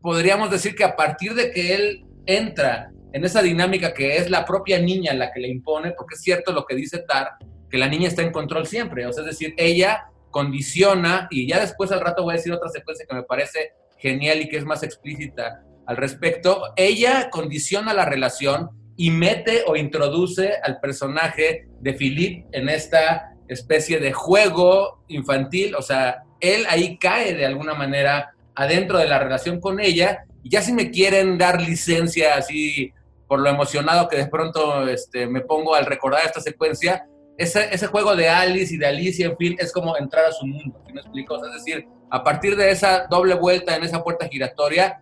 [0.00, 4.44] podríamos decir que a partir de que él entra en esa dinámica que es la
[4.44, 7.32] propia niña la que le impone, porque es cierto lo que dice Tar,
[7.70, 11.60] que la niña está en control siempre, o sea, es decir, ella condiciona, y ya
[11.60, 14.64] después al rato voy a decir otra secuencia que me parece genial y que es
[14.64, 21.94] más explícita al respecto, ella condiciona la relación y mete o introduce al personaje de
[21.94, 28.34] Philippe en esta especie de juego infantil, o sea, él ahí cae de alguna manera
[28.54, 32.92] adentro de la relación con ella, ya si me quieren dar licencia así
[33.26, 37.06] por lo emocionado que de pronto este, me pongo al recordar esta secuencia,
[37.38, 40.44] ese, ese juego de Alice y de Alicia, en fin, es como entrar a su
[40.44, 41.36] mundo, ¿sí me explico?
[41.46, 45.00] Es decir, a partir de esa doble vuelta en esa puerta giratoria,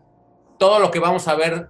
[0.59, 1.69] todo lo que vamos a ver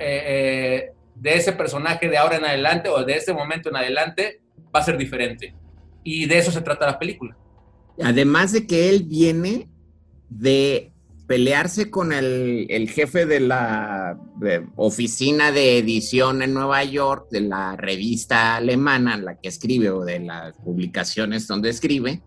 [0.00, 4.40] eh, eh, de ese personaje de ahora en adelante o de ese momento en adelante
[4.74, 5.54] va a ser diferente.
[6.02, 7.36] Y de eso se trata la película.
[8.02, 9.68] Además de que él viene
[10.28, 10.92] de
[11.28, 17.42] pelearse con el, el jefe de la de oficina de edición en Nueva York, de
[17.42, 22.22] la revista alemana, la que escribe, o de las publicaciones donde escribe,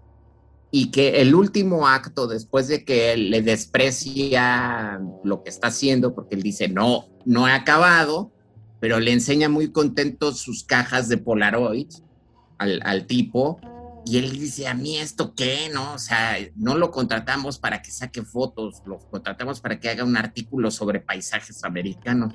[0.70, 6.14] y que el último acto, después de que él le desprecia lo que está haciendo,
[6.14, 8.32] porque él dice, no, no he acabado,
[8.80, 11.90] pero le enseña muy contento sus cajas de Polaroid
[12.60, 13.60] al, al tipo,
[14.06, 15.94] y él dice, a mí esto qué, ¿no?
[15.94, 20.18] O sea, no lo contratamos para que saque fotos, lo contratamos para que haga un
[20.18, 22.34] artículo sobre paisajes americanos.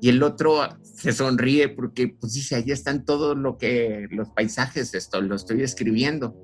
[0.00, 4.94] Y el otro se sonríe porque, pues dice, ahí están todos lo que, los paisajes,
[4.94, 6.36] esto lo estoy escribiendo.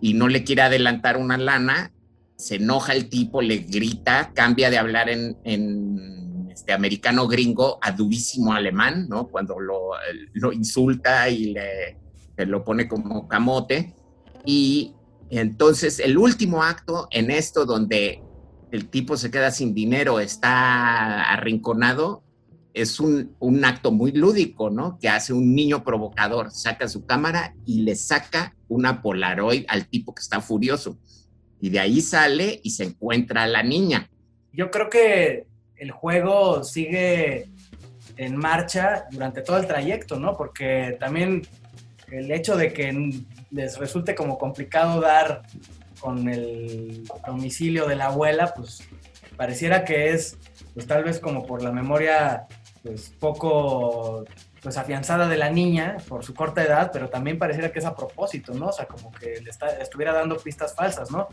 [0.00, 1.92] Y no le quiere adelantar una lana,
[2.36, 7.90] se enoja el tipo, le grita, cambia de hablar en, en este americano gringo a
[7.90, 9.26] durísimo alemán, ¿no?
[9.26, 9.90] Cuando lo,
[10.34, 11.98] lo insulta y le,
[12.46, 13.94] lo pone como camote.
[14.44, 14.94] Y
[15.30, 18.22] entonces el último acto en esto donde
[18.72, 22.22] el tipo se queda sin dinero, está arrinconado,
[22.72, 24.96] es un, un, acto muy lúdico, ¿no?
[25.00, 30.14] Que hace un niño provocador, saca su cámara y le saca una Polaroid al tipo
[30.14, 30.96] que está furioso.
[31.60, 34.08] Y de ahí sale y se encuentra a la niña.
[34.52, 37.48] Yo creo que el juego sigue
[38.16, 40.36] en marcha durante todo el trayecto, ¿no?
[40.36, 41.42] Porque también
[42.10, 43.12] el hecho de que
[43.50, 45.42] les resulte como complicado dar
[46.00, 48.82] con el domicilio de la abuela, pues
[49.36, 50.38] pareciera que es,
[50.74, 52.46] pues tal vez como por la memoria,
[52.82, 54.24] pues poco,
[54.62, 57.94] pues afianzada de la niña por su corta edad, pero también pareciera que es a
[57.94, 58.68] propósito, ¿no?
[58.68, 61.28] O sea, como que le, estuviera dando pistas falsas, ¿no?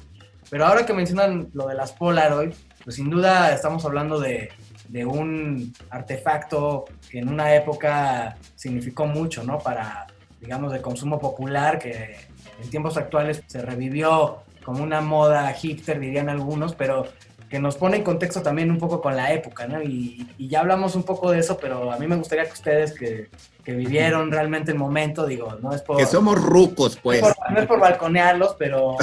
[0.50, 4.50] Pero ahora que mencionan lo de las Polaroid, pues sin duda estamos hablando de,
[4.88, 9.60] de un artefacto que en una época significó mucho, ¿no?
[9.60, 10.07] Para,
[10.40, 12.16] digamos, de consumo popular que
[12.62, 17.08] en tiempos actuales se revivió como una moda hipster, dirían algunos, pero
[17.50, 19.82] que nos pone en contexto también un poco con la época, ¿no?
[19.82, 22.94] Y, y ya hablamos un poco de eso, pero a mí me gustaría que ustedes
[22.94, 23.30] que,
[23.64, 25.98] que vivieron realmente el momento, digo, no es por...
[25.98, 27.22] Que somos rucos, pues.
[27.22, 28.98] No es por, no es por balconearlos, pero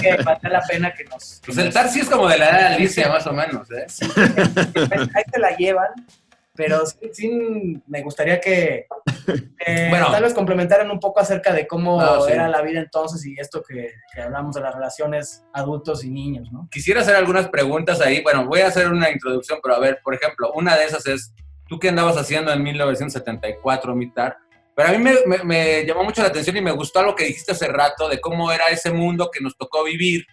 [0.00, 1.40] que vale la pena que nos...
[1.40, 3.70] Que Pues el Tar sí es como de la edad de Alicia, más o menos,
[3.70, 3.84] ¿eh?
[3.88, 5.90] Sí, ahí te la llevan,
[6.54, 8.86] pero sí, sí me gustaría que,
[9.58, 10.10] que Bueno.
[10.10, 12.32] tal vez complementaran un poco acerca de cómo Ah, sí.
[12.32, 16.50] era la vida entonces y esto que, que hablamos de las relaciones adultos y niños,
[16.52, 16.68] ¿no?
[16.70, 18.22] Quisiera hacer algunas preguntas ahí.
[18.22, 21.32] Bueno, voy a hacer una introducción, pero a ver, por ejemplo, una de esas es,
[21.68, 24.36] ¿tú qué andabas haciendo en 1974, Mitar?
[24.74, 27.24] Pero a mí me, me- me llamó mucho la atención y me gustó lo que
[27.24, 30.26] dijiste hace rato de cómo era ese mundo que nos tocó vivir,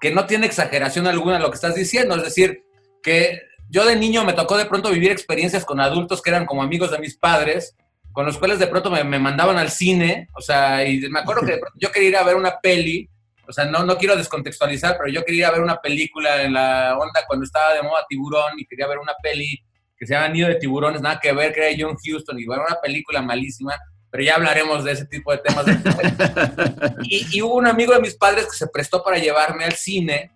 [0.00, 2.14] que no tiene exageración alguna lo que estás diciendo.
[2.16, 2.64] Es decir,
[3.02, 3.40] que
[3.72, 6.90] yo de niño me tocó de pronto vivir experiencias con adultos que eran como amigos
[6.90, 7.74] de mis padres,
[8.12, 11.40] con los cuales de pronto me, me mandaban al cine, o sea, y me acuerdo
[11.40, 13.08] que de pronto yo quería ir a ver una peli,
[13.48, 16.52] o sea, no, no quiero descontextualizar, pero yo quería ir a ver una película en
[16.52, 19.58] la onda cuando estaba de moda Tiburón y quería ver una peli
[19.96, 22.66] que se llama Nido de Tiburones, nada que ver, que era John Huston, y era
[22.66, 23.74] una película malísima,
[24.10, 25.64] pero ya hablaremos de ese tipo de temas.
[27.04, 30.30] y hubo un amigo de mis padres que se prestó para llevarme al cine,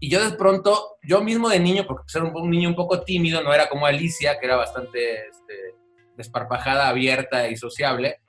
[0.00, 2.74] y yo de pronto, yo mismo de niño, porque pues era un, un niño un
[2.76, 5.74] poco tímido, no era como Alicia, que era bastante este,
[6.16, 8.20] desparpajada, abierta y sociable,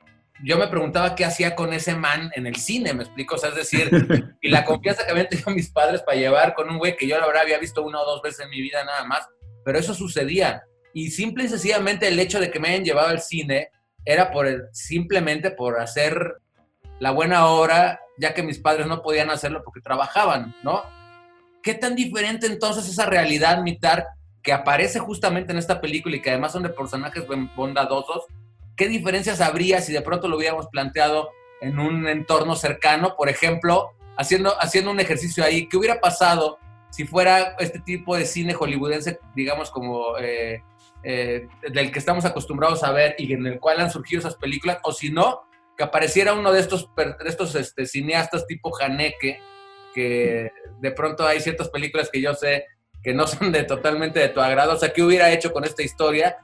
[0.44, 3.50] yo me preguntaba qué hacía con ese man en el cine, me explico, o sea,
[3.50, 3.90] es decir,
[4.42, 7.20] y la confianza que habían tenido mis padres para llevar con un güey que yo
[7.20, 9.28] la verdad había visto una o dos veces en mi vida nada más,
[9.66, 10.64] pero eso sucedía.
[10.94, 13.70] Y simple y sencillamente el hecho de que me hayan llevado al cine
[14.06, 16.36] era por el- simplemente por hacer
[17.00, 20.84] la buena obra, ya que mis padres no podían hacerlo porque trabajaban, ¿no?
[21.68, 24.08] ¿Qué tan diferente entonces esa realidad militar
[24.42, 27.26] que aparece justamente en esta película y que además son de personajes
[27.58, 28.24] bondadosos?
[28.78, 33.18] ¿Qué diferencias habría si de pronto lo hubiéramos planteado en un entorno cercano?
[33.18, 36.58] Por ejemplo, haciendo, haciendo un ejercicio ahí, ¿qué hubiera pasado
[36.90, 40.64] si fuera este tipo de cine hollywoodense, digamos, como eh,
[41.04, 44.78] eh, del que estamos acostumbrados a ver y en el cual han surgido esas películas?
[44.84, 45.42] O si no,
[45.76, 49.42] que apareciera uno de estos, de estos este, cineastas tipo Haneke,
[49.94, 52.66] que de pronto hay ciertas películas que yo sé
[53.04, 54.74] que no son de totalmente de tu agrado.
[54.74, 56.38] O sea, ¿qué hubiera hecho con esta historia?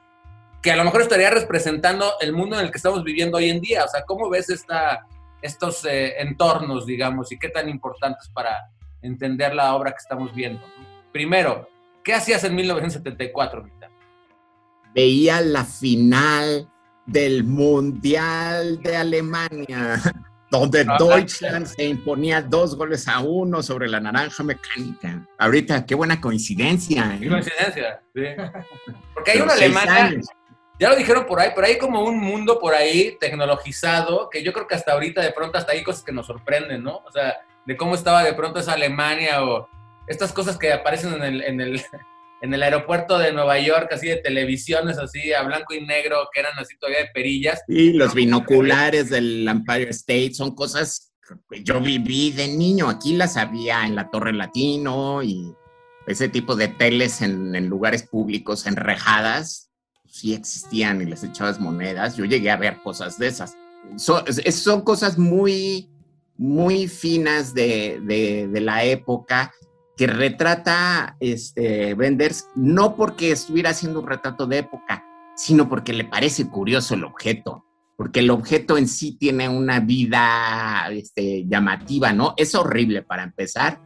[0.62, 3.60] Que a lo mejor estaría representando el mundo en el que estamos viviendo hoy en
[3.60, 3.84] día.
[3.84, 5.06] O sea, ¿cómo ves esta,
[5.42, 8.56] estos eh, entornos, digamos, y qué tan importantes para
[9.02, 10.62] entender la obra que estamos viendo?
[11.12, 11.68] Primero,
[12.04, 13.90] ¿qué hacías en 1974, Mita?
[14.96, 16.70] Veía la final
[17.06, 20.02] del Mundial de Alemania,
[20.60, 25.26] donde Deutschland se imponía dos goles a uno sobre la naranja mecánica.
[25.40, 27.18] Ahorita, qué buena coincidencia.
[27.20, 27.30] Qué ¿eh?
[27.30, 28.22] coincidencia, sí.
[29.16, 30.28] Porque hay Pero una Alemania, años.
[30.80, 34.54] ya lo dijeron por ahí, pero hay como un mundo por ahí tecnologizado que yo
[34.54, 36.98] creo que hasta ahorita de pronto hasta hay cosas que nos sorprenden, ¿no?
[36.98, 37.36] O sea,
[37.66, 39.68] de cómo estaba de pronto esa Alemania o
[40.06, 41.82] estas cosas que aparecen en el, en el,
[42.44, 46.42] en el aeropuerto de Nueva York, así de televisiones, así a blanco y negro, que
[46.42, 47.62] eran así todavía de perillas.
[47.70, 51.14] Y los binoculares del Empire State son cosas
[51.50, 52.90] que yo viví de niño.
[52.90, 55.54] Aquí las había en la Torre Latino y
[56.06, 59.70] ese tipo de teles en, en lugares públicos enrejadas.
[60.06, 62.18] Sí existían y les echabas monedas.
[62.18, 63.56] Yo llegué a ver cosas de esas.
[63.96, 64.22] Son,
[64.52, 65.90] son cosas muy,
[66.38, 69.54] muy finas de, de- de la época
[69.96, 76.06] que retrata este, Benders no porque estuviera haciendo un retrato de época, sino porque le
[76.06, 77.66] parece curioso el objeto,
[77.96, 82.34] porque el objeto en sí tiene una vida este, llamativa, ¿no?
[82.38, 83.80] Es horrible para empezar,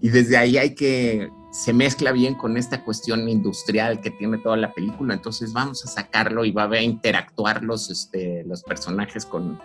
[0.00, 4.56] y desde ahí hay que, se mezcla bien con esta cuestión industrial que tiene toda
[4.56, 9.58] la película, entonces vamos a sacarlo y va a interactuar los, este, los personajes con,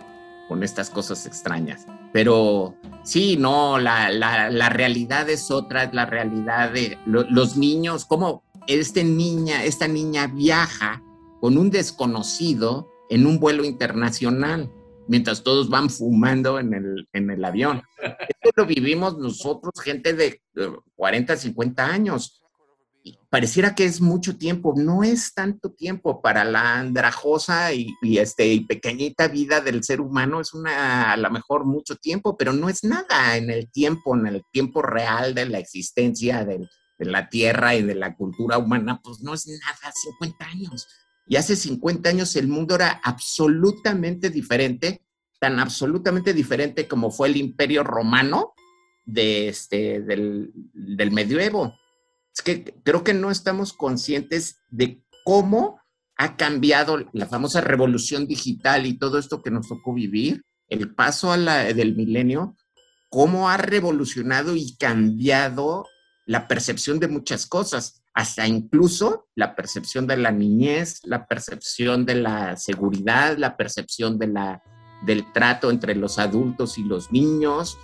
[0.48, 1.86] con estas cosas extrañas.
[2.12, 7.56] Pero sí, no, la, la, la realidad es otra, es la realidad de lo- los
[7.56, 11.02] niños, cómo este niña, esta niña viaja
[11.40, 14.70] con un desconocido en un vuelo internacional,
[15.08, 17.82] mientras todos van fumando en el, en el avión.
[18.02, 22.43] Esto lo vivimos nosotros, gente de eh, 40, 50 años.
[23.28, 28.60] Pareciera que es mucho tiempo, no es tanto tiempo para la andrajosa y, este, y
[28.60, 32.82] pequeñita vida del ser humano, es una, a lo mejor mucho tiempo, pero no es
[32.82, 37.82] nada en el tiempo, en el tiempo real de la existencia de la tierra y
[37.82, 40.86] de la cultura humana, pues no es nada, 50 años.
[41.26, 45.02] Y hace 50 años el mundo era absolutamente diferente,
[45.40, 48.54] tan absolutamente diferente como fue el imperio romano
[49.04, 51.74] de este, del, del medioevo.
[52.34, 55.80] Es que creo que no estamos conscientes de cómo
[56.16, 61.32] ha cambiado la famosa revolución digital y todo esto que nos tocó vivir, el paso
[61.32, 62.56] a del milenio,
[63.10, 65.86] cómo ha revolucionado y cambiado
[66.26, 72.14] la percepción de muchas cosas, hasta incluso la percepción de la niñez, la percepción de
[72.16, 77.76] la seguridad, la percepción del trato entre los adultos y los niños.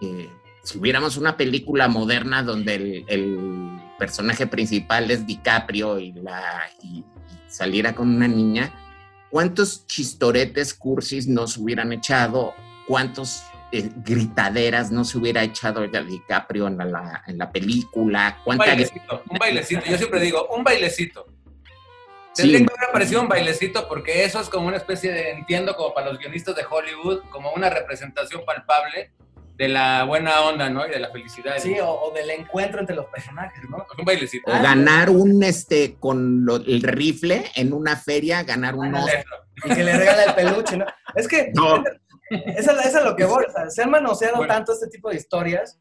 [0.00, 0.30] Eh,
[0.62, 6.98] si hubiéramos una película moderna donde el, el personaje principal es DiCaprio y, la, y,
[6.98, 7.04] y
[7.48, 8.72] saliera con una niña,
[9.30, 12.54] ¿cuántos chistoretes cursis nos hubieran echado?
[12.86, 13.42] ¿Cuántos
[13.72, 18.36] eh, gritaderas no se hubiera echado ya DiCaprio en la, en la película?
[18.38, 19.82] Un ¿Cuánta bailecito, un bailecito.
[19.86, 21.26] Yo siempre digo, un bailecito.
[22.34, 22.42] Sí.
[22.42, 25.92] Tendría que haber aparecido un bailecito porque eso es como una especie de, entiendo, como
[25.92, 29.12] para los guionistas de Hollywood, como una representación palpable
[29.62, 30.84] de la buena onda, ¿no?
[30.86, 31.54] Y de la felicidad.
[31.58, 33.86] Sí, o, o del encuentro entre los personajes, ¿no?
[33.96, 34.50] Un bailecito.
[34.50, 39.06] o ganar un este con lo- el rifle en una feria, ganar un oso.
[39.64, 40.86] Y que le regala el peluche, ¿no?
[41.14, 41.82] Es que No.
[42.30, 43.44] esa, esa es lo que voy.
[43.48, 44.52] o sea, se han manoseado Bueno.
[44.52, 45.78] tanto este tipo de historias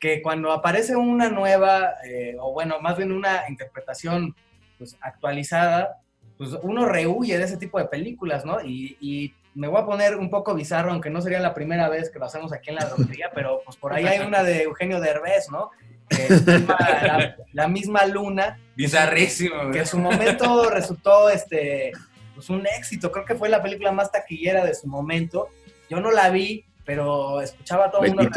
[0.00, 4.34] que cuando aparece una nueva, eh, o bueno, más bien una interpretación
[4.78, 5.98] pues, actualizada,
[6.38, 8.60] pues uno rehuye de ese tipo de películas, ¿no?
[8.62, 12.10] Y, y me voy a poner un poco bizarro, aunque no sería la primera vez
[12.10, 15.00] que lo hacemos aquí en la droguería, pero pues por ahí hay una de Eugenio
[15.00, 15.70] Derbez, ¿no?
[16.08, 19.70] Que se llama la, la misma luna, Bizarrísimo.
[19.70, 21.92] que en su momento resultó este
[22.34, 25.48] pues un éxito, creo que fue la película más taquillera de su momento.
[25.90, 28.30] Yo no la vi, pero escuchaba a todo el mundo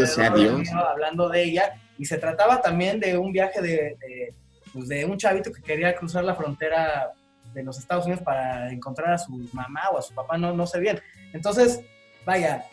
[0.87, 4.33] hablando de ella y se trataba también de un viaje de, de,
[4.73, 7.13] pues, de un chavito que quería cruzar la frontera
[7.55, 10.67] de los Estados Unidos para encontrar a su mamá o a su papá, no, no
[10.67, 11.01] sé bien.
[11.33, 11.81] Entonces,
[12.25, 12.65] vaya,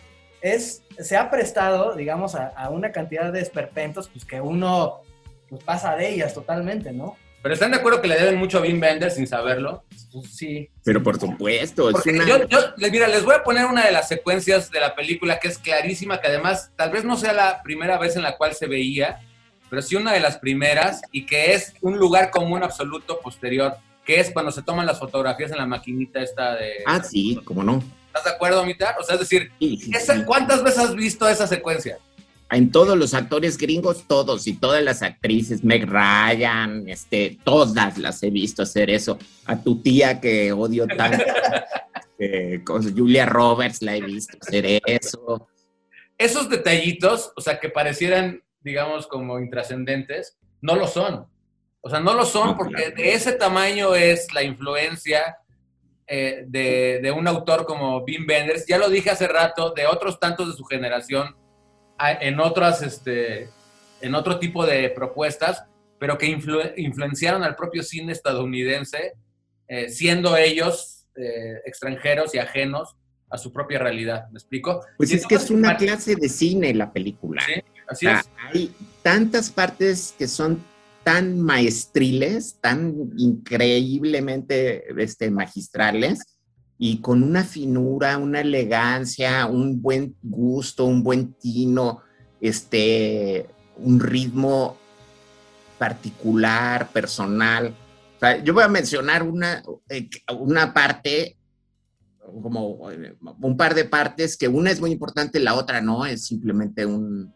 [0.42, 5.00] es, se ha prestado, digamos, a, a una cantidad de esperpentos pues, que uno
[5.48, 7.16] pues, pasa de ellas totalmente, ¿no?
[7.42, 9.82] Pero están de acuerdo que le deben mucho a Vin Benders sin saberlo.
[10.12, 10.70] Pues, sí.
[10.84, 12.24] Pero por supuesto, es una...
[12.24, 15.40] yo, yo, les- mira, les voy a poner una de las secuencias de la película
[15.40, 18.54] que es clarísima, que además tal vez no sea la primera vez en la cual
[18.54, 19.20] se veía,
[19.68, 24.20] pero sí una de las primeras y que es un lugar común absoluto posterior, que
[24.20, 26.72] es cuando se toman las fotografías en la maquinita esta de...
[26.86, 27.82] Ah, sí, cómo no.
[28.08, 28.96] ¿Estás de acuerdo, Mitar?
[29.00, 30.24] O sea, es decir, Sí, sí, esa- sí.
[30.24, 31.98] ¿cuántas veces has visto esa secuencia?
[32.50, 38.22] En todos los actores gringos, todos y todas las actrices, Meg Ryan, este, todas las
[38.22, 39.18] he visto hacer eso.
[39.46, 41.24] A tu tía que odio tanto,
[42.66, 45.48] con Julia Roberts la he visto hacer eso.
[46.18, 51.26] Esos detallitos, o sea, que parecieran, digamos, como intrascendentes, no lo son.
[51.84, 55.36] O sea, no lo son porque de ese tamaño es la influencia
[56.06, 58.66] eh, de, de un autor como Wim Wenders.
[58.66, 61.36] Ya lo dije hace rato, de otros tantos de su generación,
[62.20, 63.48] en otras, este,
[64.00, 65.64] en otro tipo de propuestas,
[65.98, 69.12] pero que influ- influenciaron al propio cine estadounidense,
[69.68, 72.96] eh, siendo ellos eh, extranjeros y ajenos
[73.30, 74.28] a su propia realidad.
[74.30, 74.84] ¿Me explico?
[74.96, 77.42] Pues es que es una clase de cine la película.
[77.44, 77.54] Sí,
[77.88, 78.30] Así O sea, es.
[78.52, 80.62] hay tantas partes que son
[81.04, 86.20] tan maestriles, tan increíblemente este, magistrales
[86.78, 92.00] y con una finura, una elegancia, un buen gusto, un buen tino,
[92.40, 93.46] este,
[93.76, 94.76] un ritmo
[95.78, 97.74] particular, personal.
[98.44, 101.36] Yo voy a mencionar una, eh, una parte
[102.42, 106.24] como eh, un par de partes, que una es muy importante, la otra no, es
[106.24, 107.32] simplemente un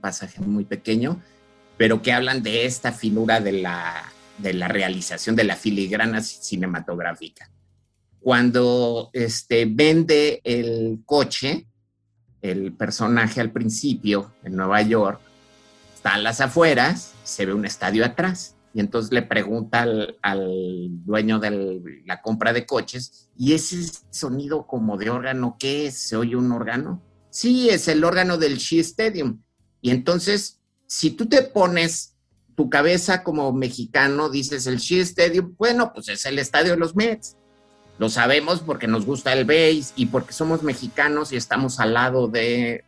[0.00, 1.20] pasaje muy pequeño,
[1.76, 7.50] pero que hablan de esta finura de la, de la realización de la filigrana cinematográfica.
[8.20, 11.66] Cuando este, vende el coche,
[12.40, 15.20] el personaje al principio en Nueva York,
[15.94, 18.56] está a las afueras, se ve un estadio atrás.
[18.72, 24.66] Y entonces le pregunta al, al dueño de la compra de coches, ¿y ese sonido
[24.66, 25.96] como de órgano qué es?
[25.96, 27.00] ¿Se oye un órgano?
[27.30, 29.42] Sí, es el órgano del Shea Stadium.
[29.80, 30.60] Y entonces,
[30.94, 32.14] si tú te pones
[32.54, 36.94] tu cabeza como mexicano, dices el Shea Stadium, bueno, pues es el estadio de los
[36.94, 37.36] Mets.
[37.98, 42.28] Lo sabemos porque nos gusta el base y porque somos mexicanos y estamos al lado
[42.28, 42.84] de,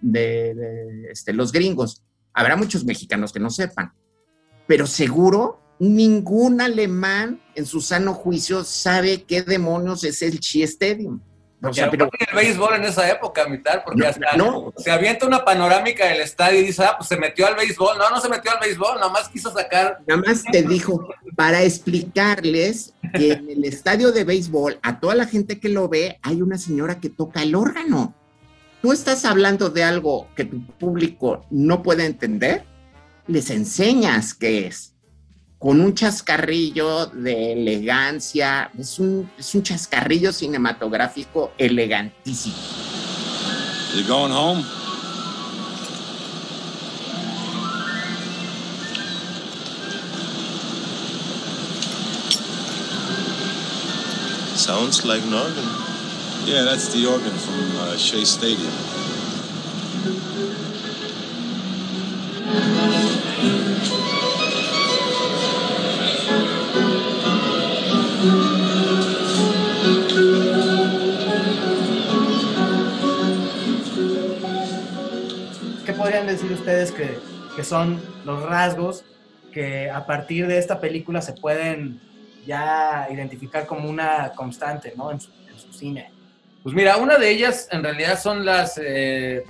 [1.11, 2.04] este, los gringos.
[2.32, 3.92] Habrá muchos mexicanos que no sepan,
[4.68, 11.20] pero seguro ningún alemán en su sano juicio sabe qué demonios es el Shea Stadium.
[11.62, 14.72] O sea, pero el béisbol en esa época, mitad, porque No, hasta no.
[14.76, 17.96] se avienta una panorámica del estadio y dice, ah, pues se metió al béisbol.
[17.96, 19.98] No, no se metió al béisbol, nomás quiso sacar.
[20.07, 25.26] nada más te dijo para explicarles que en el estadio de béisbol, a toda la
[25.26, 28.14] gente que lo ve, hay una señora que toca el órgano.
[28.82, 32.64] Tú estás hablando de algo que tu público no puede entender,
[33.26, 34.95] les enseñas qué es.
[35.59, 42.54] Con un chascarrillo de elegancia, es un, es un chascarrillo cinematográfico elegantísimo.
[43.94, 44.62] You going home?
[54.57, 55.64] Sounds like an organ.
[56.44, 58.72] Yeah, that's the organ from uh, Shea Stadium.
[76.07, 77.18] Podrían decir ustedes que,
[77.57, 79.04] que son los rasgos
[79.52, 82.00] que a partir de esta película se pueden
[82.46, 85.11] ya identificar como una constante ¿no?
[85.11, 85.32] en, su,
[85.72, 86.12] cine?
[86.62, 89.42] Pues mira, una de ellas en realidad son las eh,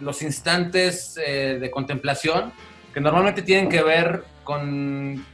[0.00, 2.52] los instantes eh, de contemplación
[2.92, 5.24] que normalmente tienen que ver con,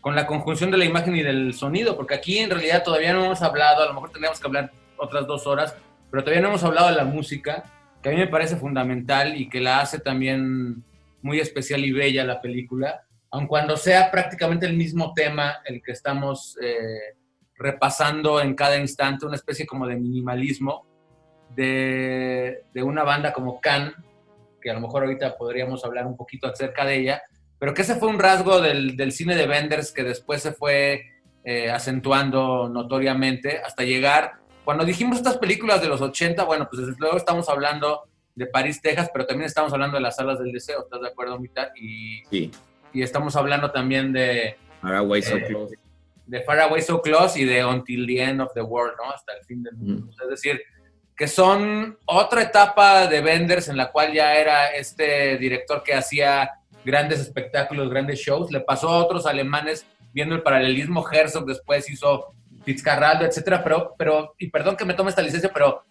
[0.00, 3.24] con la conjunción de la imagen y del sonido, porque aquí en realidad todavía no
[3.24, 5.76] hemos hablado, a lo mejor tendríamos que hablar otras dos horas,
[6.10, 7.62] pero todavía no hemos hablado de la música,
[8.02, 10.84] que a mí me parece fundamental y que la hace también
[11.22, 15.92] muy especial y bella la película, aun cuando sea prácticamente el mismo tema el que
[15.92, 17.16] estamos eh,
[17.56, 20.86] repasando en cada instante, una especie como de minimalismo
[21.54, 23.94] de, de una banda como Can,
[24.60, 27.22] que a lo mejor ahorita podríamos hablar un poquito acerca de ella,
[27.58, 31.06] pero que ese fue un rasgo del, cine de Benders que después se fue
[31.44, 34.34] eh, acentuando notoriamente hasta llegar,
[34.68, 38.02] cuando dijimos estas películas de los 80, bueno, pues desde luego estamos hablando
[38.34, 41.38] de París, Texas, pero también estamos hablando de las salas del deseo, ¿estás de acuerdo,
[41.38, 41.72] Mita?
[41.74, 42.50] Y, Sí,
[42.92, 45.74] y estamos hablando también de, ahora Way So Eh, Close.
[46.26, 49.10] de Far Away So Close y de Until the End of the World, ¿no?
[49.10, 50.12] Hasta el fin del mundo.
[50.22, 50.60] Es decir,
[51.16, 56.50] que son otra etapa de Benders en la cual ya era este director que hacía
[56.84, 58.52] grandes espectáculos, grandes shows.
[58.52, 61.10] Le pasó a otros alemanes viendo el paralelismo.
[61.10, 62.34] Herzog después hizo
[62.68, 63.64] Fitzcarraldo, etcétera.
[63.64, 65.82] Pero, pero, y perdón que me tome esta licencia, pero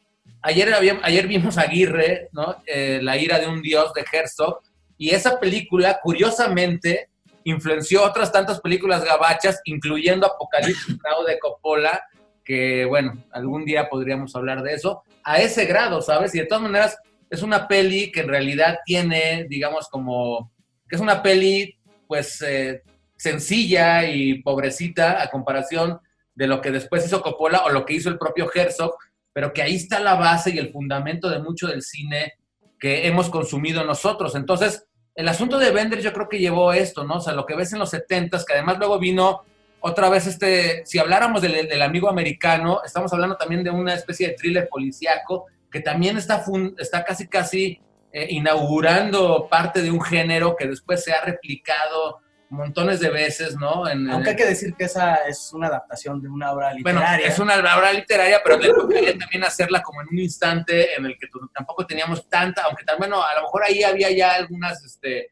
[0.43, 0.71] ayer,
[1.01, 2.57] ayer vimos Aguirre, ¿no?
[2.67, 4.61] Eh, la ira de un dios de Herzog.
[4.95, 7.09] Y esa película, curiosamente,
[7.45, 11.99] influenció otras tantas películas gabachas, incluyendo Apocalipsis Now de Coppola,
[12.45, 16.35] que bueno, algún día podríamos hablar de eso, a ese grado, ¿sabes?
[16.35, 16.97] Y de todas maneras,
[17.29, 20.51] es una peli que en realidad tiene, digamos, como,
[20.87, 21.75] que es una peli,
[22.07, 22.83] pues, eh,
[23.17, 25.99] sencilla y pobrecita a comparación
[26.37, 28.95] de lo que después hizo Coppola o lo que hizo el propio Herzog,
[29.33, 32.35] pero que ahí está la base y el fundamento de mucho del cine
[32.79, 34.35] que hemos consumido nosotros.
[34.35, 34.85] Entonces,
[35.15, 37.15] el asunto de Bender yo creo que llevó esto, ¿no?
[37.15, 39.45] O sea, lo que ves en los 70s, que además luego vino
[39.79, 44.33] otra vez este, si habláramos del, amigo americano, estamos hablando también de una especie de
[44.35, 46.45] thriller policíaco que también está,
[46.77, 47.79] está casi casi
[48.11, 52.19] eh, inaugurando parte de un género que después se ha replicado
[52.49, 53.85] montones de veces, ¿no?
[53.85, 57.17] Aunque hay que decir que esa es una adaptación de una obra literaria.
[57.17, 61.17] Bueno, es una obra literaria, pero quería también hacerla como en un instante en el
[61.17, 65.31] que tampoco teníamos tanta, aunque también a lo mejor ahí había ya algunas, este,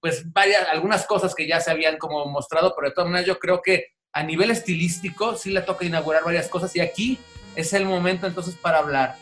[0.00, 3.38] pues varias, algunas cosas que ya se habían como mostrado, pero de todas maneras yo
[3.38, 7.18] creo que a nivel estilístico sí le toca inaugurar varias cosas y aquí
[7.56, 9.16] es el momento entonces para hablar,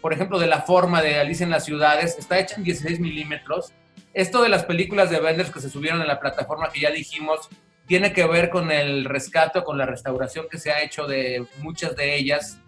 [0.00, 3.72] por ejemplo, de la forma de Alicia en las ciudades, está hecha en 16 milímetros.
[4.12, 7.48] Esto de las películas de Benders que se subieron en la plataforma que ya dijimos,
[7.86, 11.96] tiene que ver con el rescate, con la restauración que se ha hecho de muchas
[11.96, 12.58] de ellas,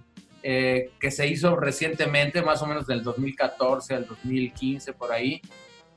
[0.43, 5.41] eh, que se hizo recientemente, más o menos del 2014 al 2015, por ahí.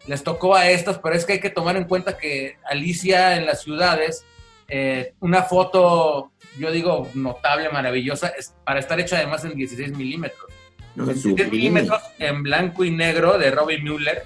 [0.07, 3.45] Les tocó a estas, pero es que hay que tomar en cuenta que Alicia en
[3.45, 4.25] las ciudades,
[4.67, 10.49] eh, una foto, yo digo, notable, maravillosa, es para estar hecha además en 16 milímetros.
[10.95, 14.23] 16 milímetros en blanco y negro de Robbie Mueller,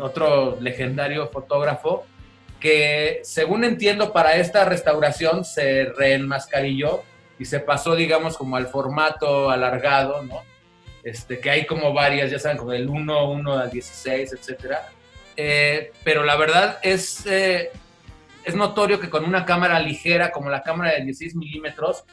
[0.00, 2.04] otro legendario fotógrafo,
[2.60, 7.02] que según entiendo para esta restauración se reenmascarilló
[7.38, 10.42] y se pasó, digamos, como al formato alargado, ¿no?
[11.04, 14.88] Este, que hay como varias, ya saben, como el 1, 1 al 16, etcétera.
[15.36, 17.70] Eh, pero la verdad es, eh,
[18.44, 22.04] es notorio que con una cámara ligera como la cámara de 16 milímetros,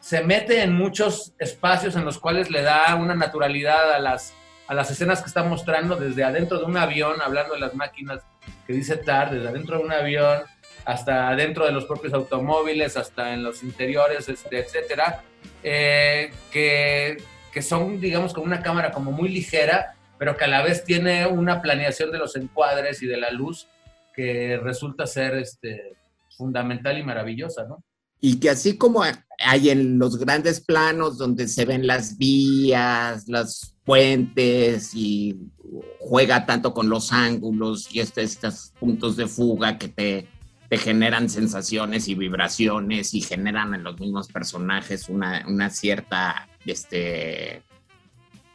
[0.00, 4.34] se mete en muchos espacios en los cuales le da una naturalidad a las,
[4.66, 8.20] a las escenas que está mostrando, desde adentro de un avión, hablando de las máquinas
[8.66, 10.42] que dice TAR, desde adentro de un avión
[10.84, 15.22] hasta adentro de los propios automóviles, hasta en los interiores, este, etcétera,
[15.62, 17.16] eh, que
[17.54, 21.26] que son, digamos, con una cámara como muy ligera, pero que a la vez tiene
[21.28, 23.68] una planeación de los encuadres y de la luz
[24.12, 25.96] que resulta ser este,
[26.36, 27.84] fundamental y maravillosa, ¿no?
[28.20, 33.73] Y que así como hay en los grandes planos donde se ven las vías, las
[33.84, 35.50] puentes y
[35.98, 40.28] juega tanto con los ángulos y este, estos puntos de fuga que te,
[40.76, 47.62] generan sensaciones y vibraciones y generan en los mismos personajes una, una cierta este,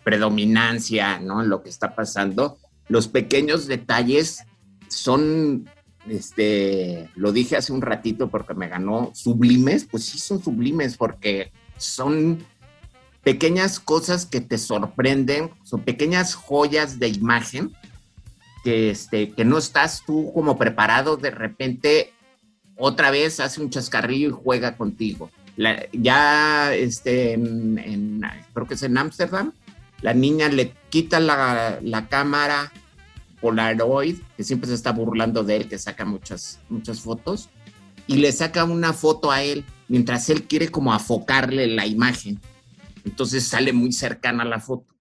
[0.03, 1.41] predominancia ¿no?
[1.41, 2.57] en lo que está pasando.
[2.89, 4.43] Los pequeños detalles
[4.89, 5.69] son,
[6.09, 11.53] este, lo dije hace un ratito porque me ganó, sublimes, pues sí son sublimes porque
[11.77, 12.43] son
[13.23, 17.73] pequeñas cosas que te sorprenden, son pequeñas joyas de imagen
[18.63, 22.13] que, este, que no estás tú como preparado, de repente
[22.75, 25.29] otra vez hace un chascarrillo y juega contigo
[25.91, 28.21] ya este, en,
[28.53, 29.51] creo que es en Ámsterdam,
[30.01, 32.71] la niña le quita la, la, cámara
[33.41, 37.49] Polaroid, que siempre se está burlando de él, que saca muchas, muchas fotos,
[38.07, 42.39] y le saca una foto a él, mientras él quiere como afocarle la imagen.
[43.09, 44.95] Entonces sale muy cercana la foto.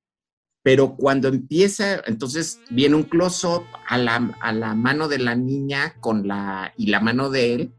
[0.63, 5.95] Pero cuando empieza, entonces viene un close-up a la, a la mano de la niña
[6.01, 7.73] con la, y la mano de él,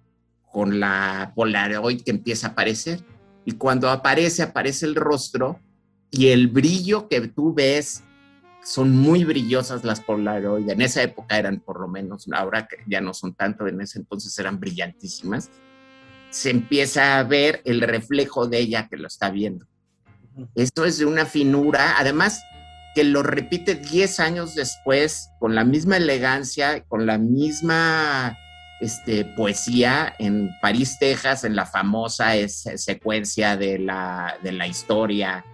[0.52, 3.04] con la Polaroid que empieza a aparecer.
[3.44, 5.60] Y cuando aparece, aparece el rostro
[6.12, 8.04] y el brillo que tú ves,
[8.64, 10.70] son muy brillosas las Polaroid.
[10.70, 13.98] En esa época eran por lo menos, ahora que ya no son tanto, en ese
[13.98, 15.50] entonces eran brillantísimas.
[16.30, 19.66] Se empieza a ver el reflejo de ella que lo está viendo.
[20.56, 22.42] Esto es de una finura, además
[22.96, 28.38] que lo repite 10 años después con la misma elegancia, con la misma
[28.82, 35.46] este, poesía en París, Texas, en la famosa secuencia de la, de la historia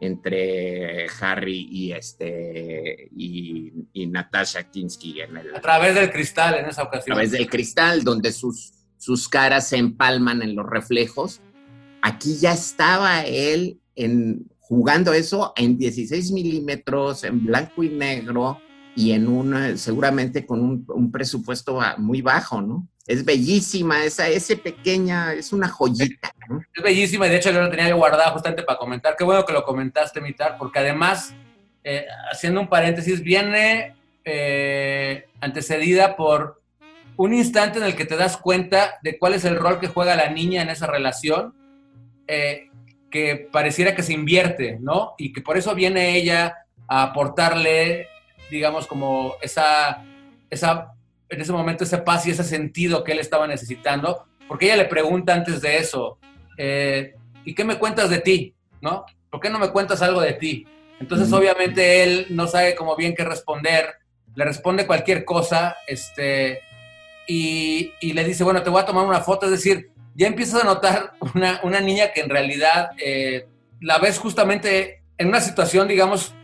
[0.00, 3.72] entre Harry y este y,
[4.08, 7.12] Natasha Kinsky en a través del cristal en esa ocasión.
[7.12, 8.72] A través del cristal donde sus
[9.02, 11.40] sus caras se empalman en los reflejos.
[12.02, 18.58] Aquí ya estaba él en, jugando eso en 16 milímetros, en blanco y negro
[18.94, 22.88] y en un, seguramente con un, un presupuesto muy bajo, ¿no?
[23.06, 26.32] Es bellísima, esa, ese pequeña, es una joyita.
[26.48, 26.60] ¿no?
[26.72, 29.16] Es bellísima y de hecho yo lo tenía yo guardado justamente para comentar.
[29.16, 31.34] Qué bueno que lo comentaste, Mitar, porque además,
[31.82, 36.62] eh, haciendo un paréntesis, viene eh, antecedida por
[37.16, 40.14] un instante en el que te das cuenta de cuál es el rol que juega
[40.14, 41.54] la niña en esa relación,
[42.28, 42.70] eh,
[43.12, 45.14] que pareciera que se invierte, ¿no?
[45.18, 46.56] Y que por eso viene ella
[46.88, 48.08] a aportarle,
[48.50, 50.04] digamos, como esa,
[50.50, 50.94] esa
[51.28, 54.84] en ese momento ese paz y ese sentido que él estaba necesitando, porque ella le
[54.84, 56.18] pregunta antes de eso,
[56.58, 58.54] eh, ¿y qué me cuentas de ti?
[58.80, 59.06] ¿No?
[59.30, 60.66] ¿Por qué no me cuentas algo de ti?
[61.00, 63.94] Entonces, obviamente, él no sabe cómo bien qué responder,
[64.34, 66.60] le responde cualquier cosa, este,
[67.26, 70.62] y, y, le dice, bueno, te voy a tomar una foto, es decir, ya empiezas
[70.62, 73.46] a notar una, una niña que en realidad eh,
[73.80, 76.34] la ves justamente en una situación, digamos,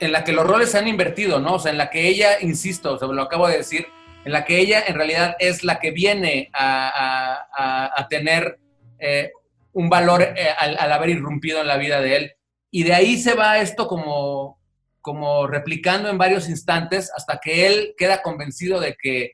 [0.00, 1.54] en la que los roles se han invertido, ¿no?
[1.54, 3.86] O sea, en la que ella, insisto, o sea, lo acabo de decir,
[4.24, 8.58] en la que ella en realidad es la que viene a, a, tener
[8.98, 9.30] eh,
[9.72, 12.32] un valor eh, al, al, haber irrumpido en la vida de él.
[12.70, 14.58] Y de ahí se va esto como,
[15.00, 19.32] como replicando en varios instantes hasta que él queda convencido de que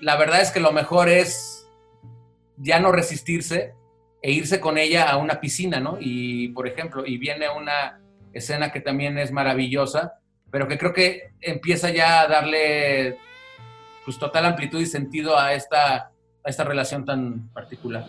[0.00, 1.57] la verdad es que lo mejor es
[2.58, 3.74] ya no resistirse
[4.20, 5.98] e irse con ella a una piscina, ¿no?
[6.00, 8.00] Y, por ejemplo, y viene una
[8.32, 13.18] escena que también es maravillosa, pero que creo que empieza ya a darle
[14.04, 16.10] pues total amplitud y sentido a esta, a
[16.44, 18.06] esta relación tan particular.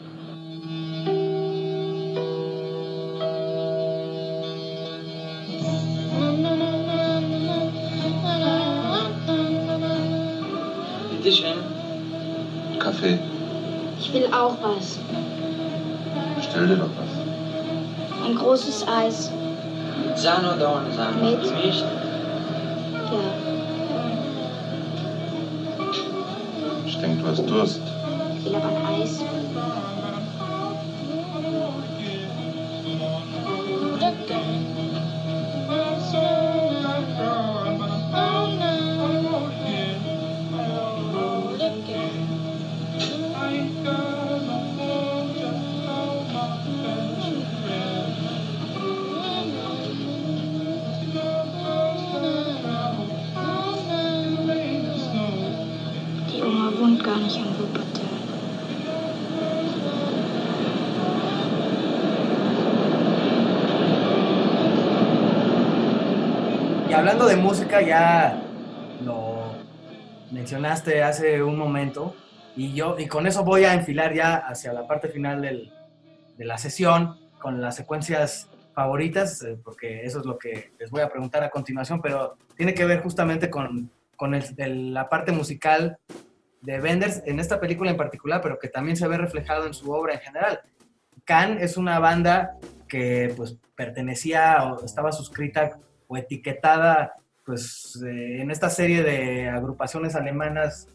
[12.79, 13.38] Kaffee.
[14.11, 14.97] Ich will auch was.
[16.41, 18.25] Stell dir doch was.
[18.25, 19.31] Ein großes Eis.
[20.15, 21.17] Sahne oder ohne Sahne?
[21.21, 21.43] Mit.
[21.43, 21.83] Gemischt?
[23.11, 23.19] Ja.
[26.87, 27.81] Ich denke, du hast Durst.
[28.39, 29.19] Ich will aber ein Eis.
[67.09, 68.39] Hablando de música, ya
[69.03, 69.55] lo
[70.29, 72.15] mencionaste hace un momento,
[72.55, 75.73] y yo, y con eso voy a enfilar ya hacia la parte final del-
[76.37, 81.01] de la sesión, con las secuencias favoritas, eh, porque eso es lo que les voy
[81.01, 85.31] a preguntar a continuación, pero tiene que ver justamente con, con el- el- la parte
[85.31, 85.97] musical
[86.61, 89.91] de Benders en esta película en particular, pero que también se ve reflejado en su
[89.91, 90.59] obra en general.
[91.25, 92.51] Can es una banda
[92.87, 95.79] que pues pertenecía o estaba suscrita
[96.09, 97.13] o etiquetada
[97.45, 100.87] pues eh, en esta serie de agrupaciones alemanas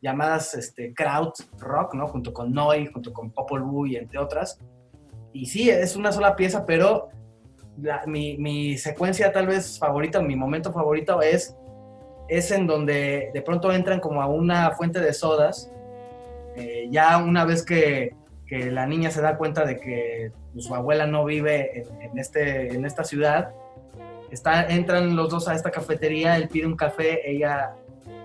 [0.00, 2.08] llamadas este, Kraut Rock, ¿no?
[2.08, 4.58] Junto con Neu, junto con Popol Vuh y entre otras.
[5.32, 7.08] Y sí, es una sola pieza, pero
[8.06, 11.56] mi, mi secuencia tal vez favorita, mi momento favorito es,
[12.28, 15.70] es en donde de pronto entran como a una fuente de sodas,
[16.56, 18.14] eh, ya una vez que,
[18.46, 22.74] que la niña se da cuenta de que pues, su abuela no vive en este,
[22.74, 23.54] en esta ciudad,
[24.32, 27.74] está, entran los dos a esta cafetería, él pide un café, ella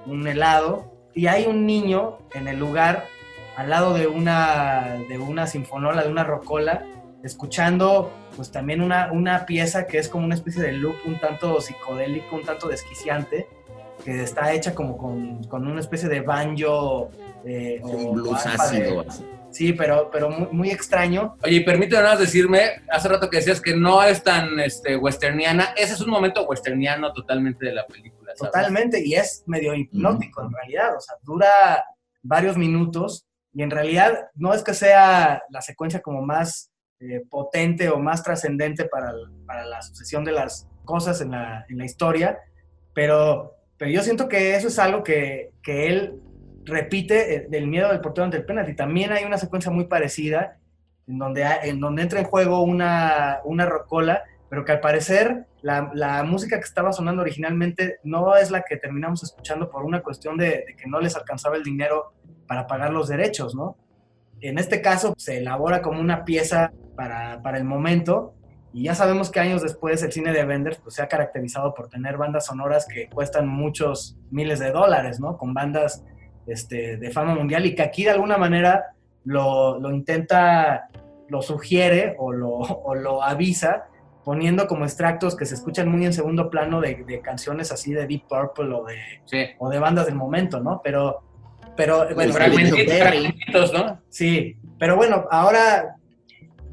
[0.06, 3.06] un helado, y hay un niño en el lugar
[3.56, 6.86] al lado de una, de una sinfonola, de una rocola,
[7.24, 11.60] escuchando pues también una, una pieza que es como una especie de loop un tanto
[11.60, 13.48] psicodélico, un tanto desquiciante,
[14.06, 17.10] que está hecha como con, con una especie de banjo.
[17.46, 19.06] eh, o Un blues de- ácido.
[19.08, 19.26] así.
[19.58, 21.36] Sí, pero, pero muy, muy extraño.
[21.44, 24.96] Oye, y permíteme nada más decirme, hace rato que decías que no es tan este,
[24.98, 28.34] westerniana, ese es un momento westerniano totalmente de la película.
[28.36, 28.52] ¿sabes?
[28.52, 31.50] Totalmente, y es medio hipnótico en realidad, o sea, dura
[32.22, 37.90] varios minutos y en realidad no es que sea la secuencia como más eh, potente
[37.90, 39.12] o más trascendente para,
[39.48, 42.38] para la sucesión de las cosas en la, en la historia,
[42.94, 46.22] pero, pero yo siento que eso es algo que, que él
[46.68, 48.76] repite eh, del miedo del portero ante el penalti.
[48.76, 50.58] También hay una secuencia muy parecida
[51.08, 55.46] en donde, hay- en donde entra en juego una, una rocola, pero que al parecer
[55.62, 60.02] la, la música que estaba sonando originalmente no es la que terminamos escuchando por una
[60.02, 62.14] cuestión de, de que no les alcanzaba el dinero
[62.48, 63.76] para pagar los derechos, ¿no?
[64.40, 68.36] en este caso se elabora como una pieza para, para el momento
[68.72, 71.90] y ya sabemos que años después el cine de Wenders pues, se ha caracterizado por
[71.90, 75.38] tener bandas sonoras que cuestan muchos miles de dólares, ¿no?
[75.38, 76.06] Con bandas
[76.48, 78.96] este, de fama mundial y que aquí de alguna manera
[79.26, 80.90] lo, lo intenta,
[81.30, 83.86] lo sugiere o lo, o lo, avisa
[84.24, 88.08] poniendo como extractos que se escuchan muy en segundo plano de, de canciones así de
[88.08, 88.96] Deep Purple o de,
[89.26, 89.46] Sí.
[89.60, 90.82] o de bandas del momento, ¿no?
[90.84, 91.22] Pero,
[91.76, 94.02] pero bueno, Fragmentitos, fragmentitos, ¿no?
[94.10, 95.96] Sí, pero bueno, ahora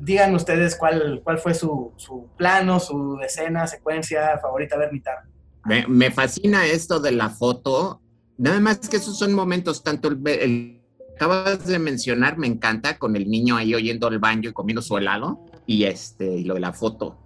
[0.01, 4.77] digan ustedes cuál, cuál fue su, su plano, su escena, secuencia favorita.
[4.77, 5.19] A ver, Mitar.
[5.65, 8.01] Me, me fascina esto de la foto.
[8.39, 10.81] Nada más que esos son momentos, tanto el, el
[11.15, 14.99] acabas de mencionar, me encanta, con el niño ahí oyendo el banjo y comiendo su
[14.99, 17.17] helado, y este, y lo de la foto.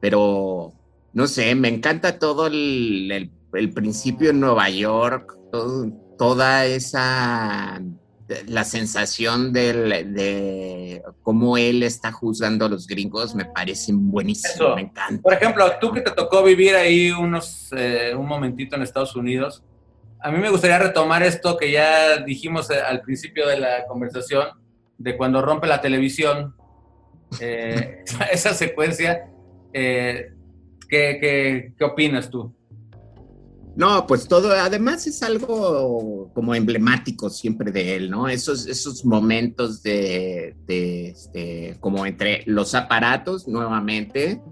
[0.00, 0.72] Pero,
[1.12, 7.80] no sé, me encanta todo el, el, el principio en Nueva York, todo- toda esa,
[8.46, 14.74] la sensación del, de cómo él está juzgando a los gringos, me parece buenísimo, Eso.
[14.76, 15.22] me encanta.
[15.22, 19.62] Por ejemplo, tú que te tocó vivir ahí unos, eh, un momentito en Estados Unidos,
[20.22, 24.48] a mí me gustaría retomar esto que ya dijimos eh, al principio de la conversación,
[24.98, 26.54] de cuando rompe la televisión,
[27.40, 29.26] eh, esa secuencia.
[29.72, 30.32] eh,
[30.88, 32.54] ¿qué, qué, qué opinas tú?
[33.76, 38.28] No, pues todo, además es algo como emblemático siempre de él, ¿no?
[38.28, 44.42] Esos, esos momentos de, de, este, como entre los aparatos nuevamente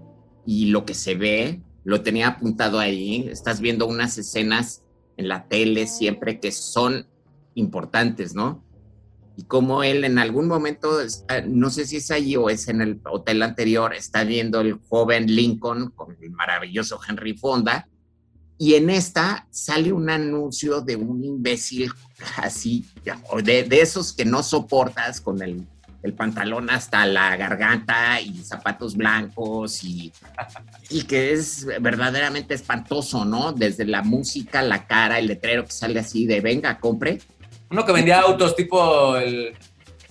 [0.45, 4.83] y lo que se ve, lo tenía apuntado ahí, estás viendo unas escenas
[5.19, 7.05] en la tele siempre que son
[7.53, 8.63] importantes, ¿no?
[9.35, 12.81] Y como él en algún momento, está- no sé si es ahí o es en
[12.81, 17.87] el hotel anterior, está viendo el joven Lincoln con el maravilloso Henry Fonda,
[18.57, 21.91] y en esta sale un anuncio de un imbécil
[22.37, 22.85] así,
[23.43, 25.67] de, de esos que no soportas con el,
[26.01, 30.11] el pantalón hasta la garganta y zapatos blancos y,
[30.89, 33.51] y que es verdaderamente espantoso, ¿no?
[33.51, 37.19] Desde la música, la cara, el letrero que sale así de venga, compre.
[37.69, 39.55] Uno que vendía autos tipo el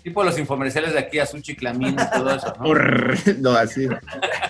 [0.03, 2.73] tipo los infomerciales de aquí a un chiclamín y todo eso, ¿no?
[3.41, 3.87] No, así.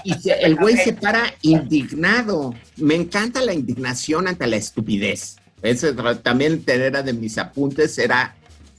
[0.04, 2.54] Y el güey se para indignado.
[2.76, 5.36] Me encanta la indignación ante la estupidez.
[5.62, 8.36] Eso también era de mis apuntes, era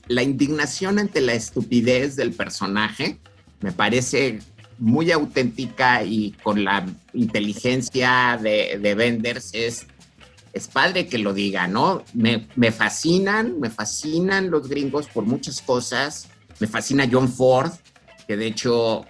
[0.09, 3.19] la indignación ante la estupidez del personaje.
[3.61, 4.39] Me parece
[4.79, 9.85] muy auténtica y con la inteligencia de, de Benders es,
[10.51, 12.03] es padre que lo diga, ¿no?
[12.13, 16.27] Me, me fascinan, me fascinan los gringos por muchas cosas.
[16.59, 17.71] Me fascina John Ford,
[18.27, 19.05] que de hecho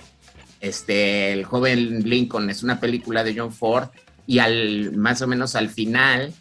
[0.60, 3.88] este, el joven Lincoln es una película de John Ford
[4.28, 6.34] y al más o menos al final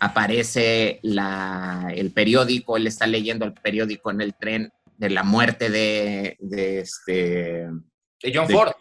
[0.00, 5.70] aparece la, el periódico, él está leyendo el periódico en el tren de la muerte
[5.70, 7.66] de, de este
[8.22, 8.72] De John de- Ford.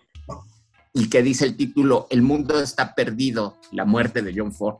[0.93, 4.77] y que dice el título El mundo está perdido, la muerte de John Ford.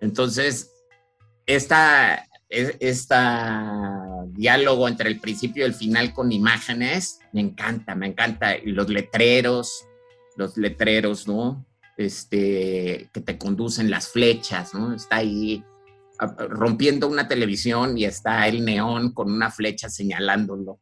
[0.00, 0.70] Entonces,
[1.46, 8.06] esta, es- esta diálogo entre el principio y el final con imágenes, me encanta, me
[8.08, 8.56] encanta.
[8.56, 9.86] Y los letreros,
[10.36, 11.64] los letreros, ¿no?
[11.96, 14.94] Este, que te conducen las flechas, ¿no?
[14.94, 15.64] Está ahí
[16.18, 20.80] rompiendo una televisión y está el neón con una flecha señalándolo.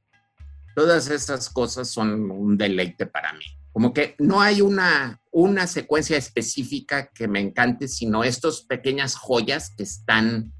[0.74, 3.44] Todas esas cosas son un deleite para mí.
[3.72, 9.70] Como que no hay una, una secuencia específica que me encante, sino estas pequeñas joyas
[9.76, 10.52] que están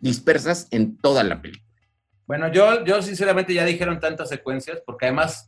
[0.00, 1.64] dispersas en toda la película.
[2.26, 5.46] Bueno, yo, yo sinceramente ya dijeron tantas secuencias, porque además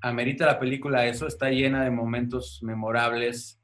[0.00, 3.60] amerita la película eso, está llena de momentos memorables,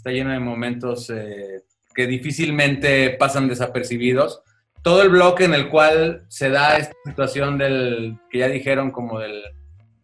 [0.00, 1.60] está llena de momentos eh,
[1.94, 4.42] que difícilmente pasan desapercibidos.
[4.82, 9.18] Todo el bloque en el cual se da esta situación del, que ya dijeron, como
[9.18, 9.42] del,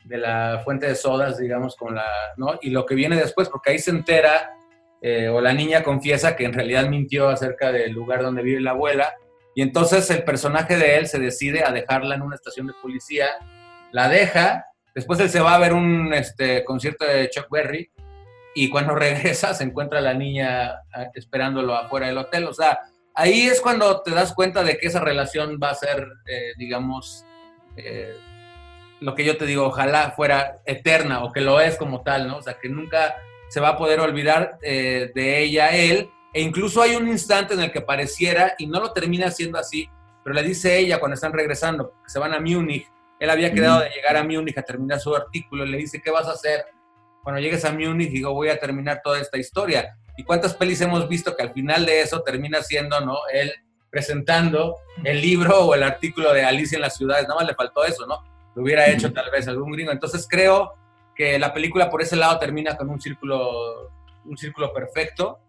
[0.04, 2.04] de la fuente de sodas, digamos, con la,
[2.36, 2.58] ¿no?
[2.60, 4.50] Y lo que viene después, porque ahí se entera,
[5.00, 8.72] eh, o la niña confiesa que en realidad mintió acerca del lugar donde vive la
[8.72, 9.14] abuela,
[9.54, 13.28] y entonces el personaje de él se decide a dejarla en una estación de policía,
[13.92, 17.90] la deja, después él se va a ver un este, concierto de Chuck Berry
[18.56, 22.46] y cuando regresa se encuentra la niña ah, esperándolo afuera del hotel.
[22.46, 22.80] O sea,
[23.14, 27.24] ahí es cuando te das cuenta de que esa relación va a ser, eh, digamos,
[27.76, 28.16] eh,
[29.00, 32.38] lo que yo te digo, ojalá fuera eterna o que lo es como tal, ¿no?
[32.38, 33.14] O sea, que nunca
[33.48, 37.60] se va a poder olvidar eh, de ella él e incluso hay un instante en
[37.60, 39.88] el que pareciera, y no lo termina siendo así,
[40.22, 42.86] pero le dice ella cuando están regresando, que se van a Múnich,
[43.18, 46.10] él había quedado de llegar a Múnich a terminar su artículo, y le dice, ¿qué
[46.10, 46.66] vas a hacer?
[47.26, 49.96] Cuando llegues a Múnich, digo, voy a terminar toda esta historia.
[50.16, 53.16] ¿Y cuántas pelis hemos visto que al final de eso termina siendo, ¿no?
[53.32, 53.52] Él
[53.90, 57.84] presentando el libro o el artículo de Alicia en las ciudades, nada más le faltó
[57.84, 58.22] eso, ¿no?
[58.54, 59.90] lo hubiera hecho tal vez algún gringo.
[59.90, 60.74] Entonces creo
[61.16, 63.90] que la película por ese lado termina con un círculo,
[64.24, 65.40] un círculo perfecto,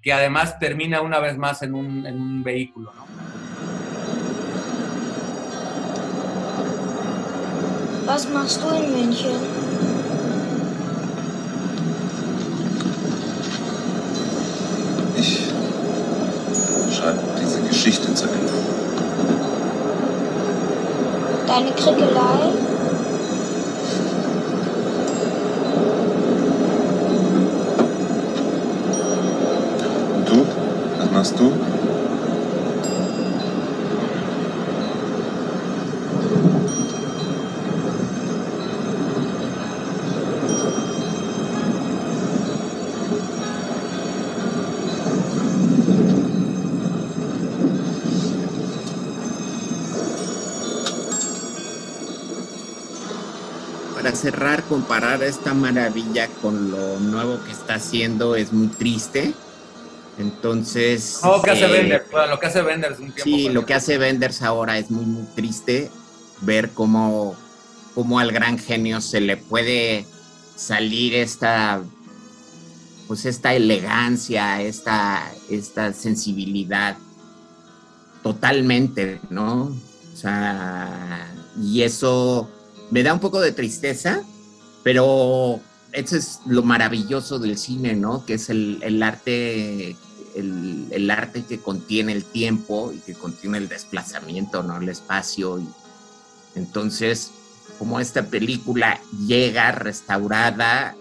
[0.00, 3.04] que además termina una vez más en un, en un vehículo, ¿no?
[8.06, 9.63] Was machst du in München?
[17.74, 18.52] Geschichte zu Ende.
[21.44, 22.52] Deine Krickelei?
[30.14, 30.46] Und du?
[30.98, 31.52] Was machst du?
[54.24, 59.34] Cerrar, comparar esta maravilla con lo nuevo que está haciendo es muy triste.
[60.18, 61.20] Entonces.
[61.22, 63.22] Lo que hace eh, Benders, bueno, lo que hace Benders un tiempo.
[63.22, 65.90] Sí, lo que hace Benders ahora es muy, muy triste
[66.40, 67.36] ver cómo,
[67.94, 70.06] cómo al gran genio se le puede
[70.56, 71.82] salir esta,
[73.06, 76.96] pues esta elegancia, esta, esta sensibilidad
[78.22, 79.64] totalmente, ¿no?
[79.64, 82.48] O sea, y eso
[82.90, 84.22] me da un poco de tristeza,
[84.82, 85.60] pero
[85.92, 88.24] eso es lo maravilloso del cine, ¿no?
[88.26, 89.96] Que es el, arte,
[90.34, 94.78] el arte que contiene el tiempo y que contiene el desplazamiento, ¿no?
[94.78, 95.58] El espacio.
[95.58, 95.68] Y,
[96.54, 97.30] entonces,
[97.78, 100.94] como esta película llega restaurada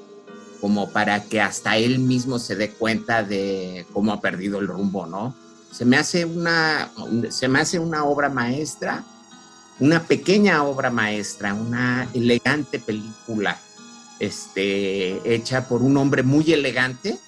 [0.62, 5.06] como para que hasta él mismo se dé cuenta de cómo ha perdido el rumbo,
[5.06, 5.36] ¿no?
[5.72, 6.90] Se me hace una,
[7.30, 9.04] se me hace una obra maestra,
[9.80, 13.60] una pequeña obra maestra, una elegante película,
[14.20, 17.20] este, hecha por un hombre muy elegante,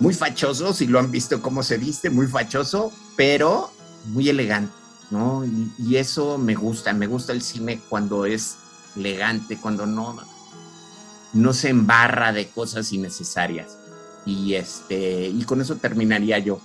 [0.00, 3.72] muy fachoso, si lo han visto cómo se viste, muy fachoso, pero
[4.06, 4.72] muy elegante,
[5.10, 5.44] ¿no?
[5.44, 8.56] Y, eso me gusta, me gusta el cine cuando es
[8.94, 10.16] elegante, cuando no,
[11.32, 13.76] no se embarra de cosas innecesarias.
[14.24, 16.60] Y, este, y con eso terminaría yo.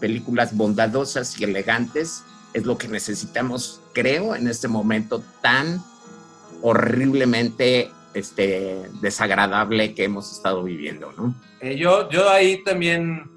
[0.00, 2.24] Películas bondadosas y elegantes
[2.54, 5.82] es lo que necesitamos, creo, en este momento tan
[6.62, 11.34] horriblemente este, desagradable que hemos estado viviendo, ¿no?
[11.60, 13.30] Eh, yo, yo ahí también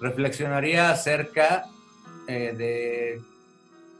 [0.00, 1.64] reflexionaría acerca
[2.28, 3.20] eh, de,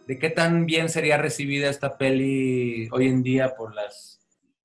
[0.07, 4.21] de qué tan bien sería recibida esta peli hoy en día por las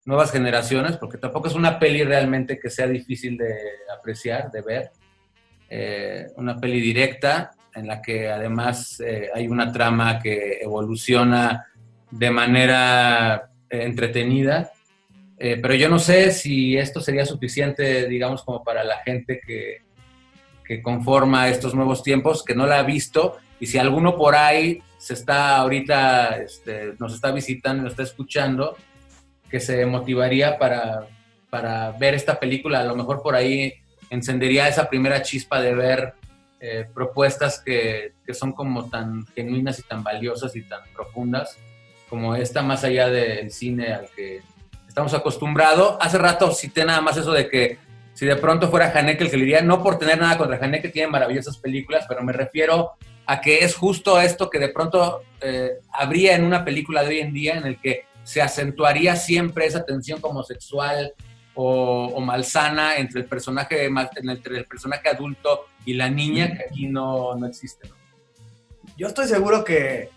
[0.05, 3.53] nuevas generaciones, porque tampoco es una peli realmente que sea difícil de
[3.97, 4.91] apreciar, de ver.
[5.69, 11.67] Eh, una peli directa en la que además eh, hay una trama que evoluciona
[12.09, 14.71] de manera eh, entretenida.
[15.37, 19.81] Eh, pero yo no sé si esto sería suficiente, digamos, como para la gente que,
[20.63, 24.81] que conforma estos nuevos tiempos, que no la ha visto, y si alguno por ahí
[24.97, 28.75] se está ahorita, este, nos está visitando, nos está escuchando,
[29.49, 31.07] que se motivaría para,
[31.49, 33.73] para ver esta película, a lo mejor por ahí
[34.09, 36.13] encendería esa primera chispa de ver
[36.63, 41.57] eh, propuestas que, que, son como tan genuinas y tan valiosas y tan profundas
[42.07, 44.41] como esta, más allá del cine al que
[44.87, 45.97] estamos acostumbrados.
[45.99, 47.79] Hace rato cité nada más eso de que
[48.13, 50.89] si de pronto fuera Haneke el que le diría, no por tener nada contra Haneke,
[50.89, 52.91] tiene maravillosas películas, pero me refiero
[53.25, 57.19] a que es justo esto que de pronto eh, habría en una película de hoy
[57.21, 61.13] en día en el que se acentuaría siempre esa tensión como sexual
[61.55, 66.87] o, o malsana entre el, personaje, entre el personaje adulto y la niña, que aquí
[66.87, 67.87] no, no existe.
[67.87, 67.95] ¿no?
[68.97, 70.09] Yo estoy seguro que,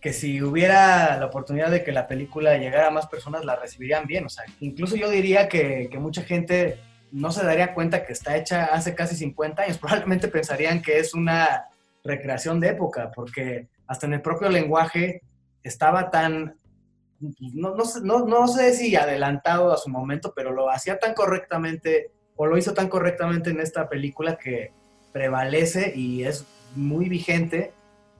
[0.00, 4.06] que si hubiera la oportunidad de que la película llegara a más personas, la recibirían
[4.06, 4.26] bien.
[4.26, 6.78] O sea, incluso yo diría que, que mucha gente
[7.10, 9.78] no se daría cuenta que está hecha hace casi 50 años.
[9.80, 11.66] Probablemente pensarían que es una
[12.04, 15.22] recreación de época, porque hasta en el propio lenguaje
[15.62, 16.56] estaba tan,
[17.20, 22.10] no, no, no, no, sé si adelantado a su momento, pero lo hacía tan correctamente,
[22.34, 24.72] o lo hizo tan correctamente en esta película que
[25.12, 27.72] prevalece y es muy vigente,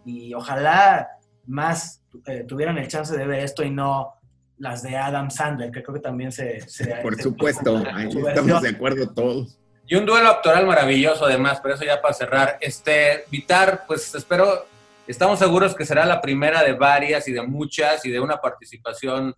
[0.05, 1.09] y ojalá
[1.47, 4.15] más eh, tuvieran el chance de ver esto y no
[4.59, 6.61] las de Adam Sandler, que creo que también se...
[6.69, 9.59] se Por se, supuesto, ahí estamos de acuerdo todos.
[9.87, 12.59] Y un duelo actoral maravilloso además, pero eso ya para cerrar.
[12.61, 14.67] Este, Vitar, pues espero,
[15.07, 19.35] estamos seguros que será la primera de varias y de muchas y de una participación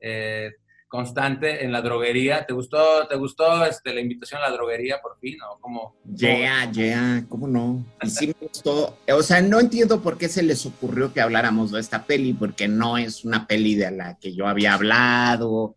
[0.00, 0.52] eh,
[0.88, 2.46] constante en la droguería.
[2.46, 5.36] ¿Te gustó, te gustó este, la invitación a la droguería por fin?
[5.42, 5.94] ¿O cómo?
[6.16, 7.84] Yeah, yeah, ¿cómo no?
[8.02, 8.98] Y sí me gustó.
[9.12, 12.68] O sea, no entiendo por qué se les ocurrió que habláramos de esta peli, porque
[12.68, 15.76] no es una peli de la que yo había hablado.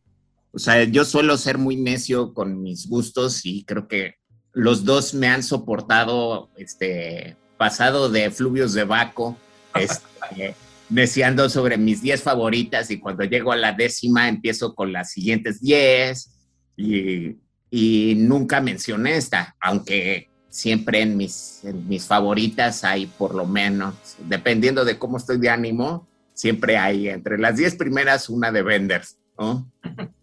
[0.54, 4.16] O sea, yo suelo ser muy necio con mis gustos y creo que
[4.54, 9.38] los dos me han soportado, este, pasado de fluvios de Baco,
[9.76, 10.56] este,
[10.92, 15.62] deseando sobre mis 10 favoritas y cuando llego a la décima empiezo con las siguientes
[15.62, 16.32] 10
[16.76, 17.38] y,
[17.70, 23.96] y nunca mencioné esta, aunque siempre en mis, en mis favoritas hay por lo menos,
[24.28, 29.18] dependiendo de cómo estoy de ánimo, siempre hay entre las 10 primeras una de Vendors,
[29.40, 29.72] ¿no?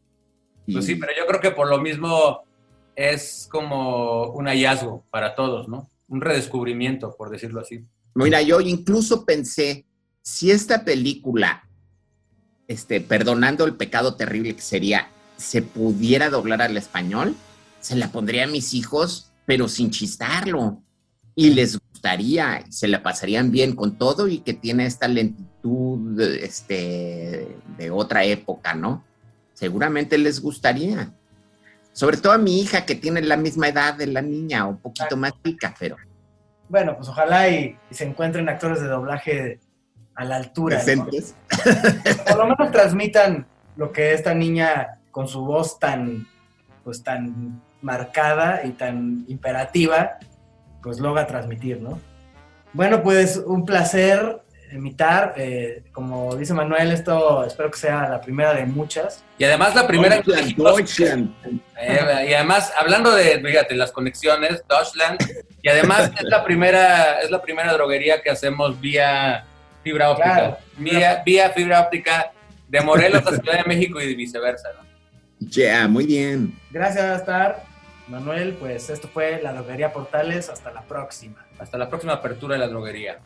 [0.71, 2.43] Pues sí, pero yo creo que por lo mismo
[2.95, 5.89] es como un hallazgo para todos, ¿no?
[6.09, 7.87] Un redescubrimiento, por decirlo así.
[8.15, 9.87] Mira, yo incluso pensé,
[10.29, 11.65] si esta película,
[12.69, 15.09] este, perdonando el pecado terrible que sería,
[15.39, 17.35] se pudiera doblar al español,
[17.81, 20.83] se la pondría a mis hijos, pero sin chistarlo.
[21.35, 27.57] Y les gustaría, se la pasarían bien con todo y que tiene esta lentitud este,
[27.79, 29.05] de otra época, ¿no?
[29.55, 31.11] Seguramente les gustaría.
[31.93, 35.17] Sobre todo a mi hija que tiene la misma edad de la niña, un poquito
[35.17, 35.97] más chica, pero
[36.69, 39.61] Bueno, pues ojalá y, y se encuentren actores de doblaje
[40.19, 40.77] a la altura.
[40.77, 40.85] ¿no?
[40.85, 41.35] decentes.
[42.27, 43.47] Por lo menos transmitan
[43.77, 46.27] lo que esta niña con su voz tan,
[46.85, 50.19] pues tan marcada y tan imperativa,
[50.83, 52.01] pues logra transmitir, ¿no?
[52.73, 54.43] Bueno, pues un placer
[54.73, 55.35] imitar.
[55.37, 59.23] eh, como dice Manuel, esto espero que sea la primera de muchas.
[59.39, 60.17] Y además la primera...
[60.17, 61.35] Deutschland, Deutschland.
[61.81, 65.21] Eh, y además, hablando de, fíjate, las conexiones, Deutschland,
[65.63, 69.47] y además es la primera, es la primera droguería que hacemos vía
[69.89, 70.35] fibra óptica.
[70.35, 70.59] Claro.
[70.77, 72.33] Vía, vía fibra óptica
[72.69, 74.87] de Morelos a Ciudad de México y viceversa, ¿no?
[75.49, 76.53] Yeah, muy bien.
[76.71, 77.65] Gracias, Star.
[78.09, 80.49] Manuel, pues esto fue la droguería Portales.
[80.49, 81.47] Hasta la próxima.
[81.59, 83.19] Hasta la próxima apertura de la droguería.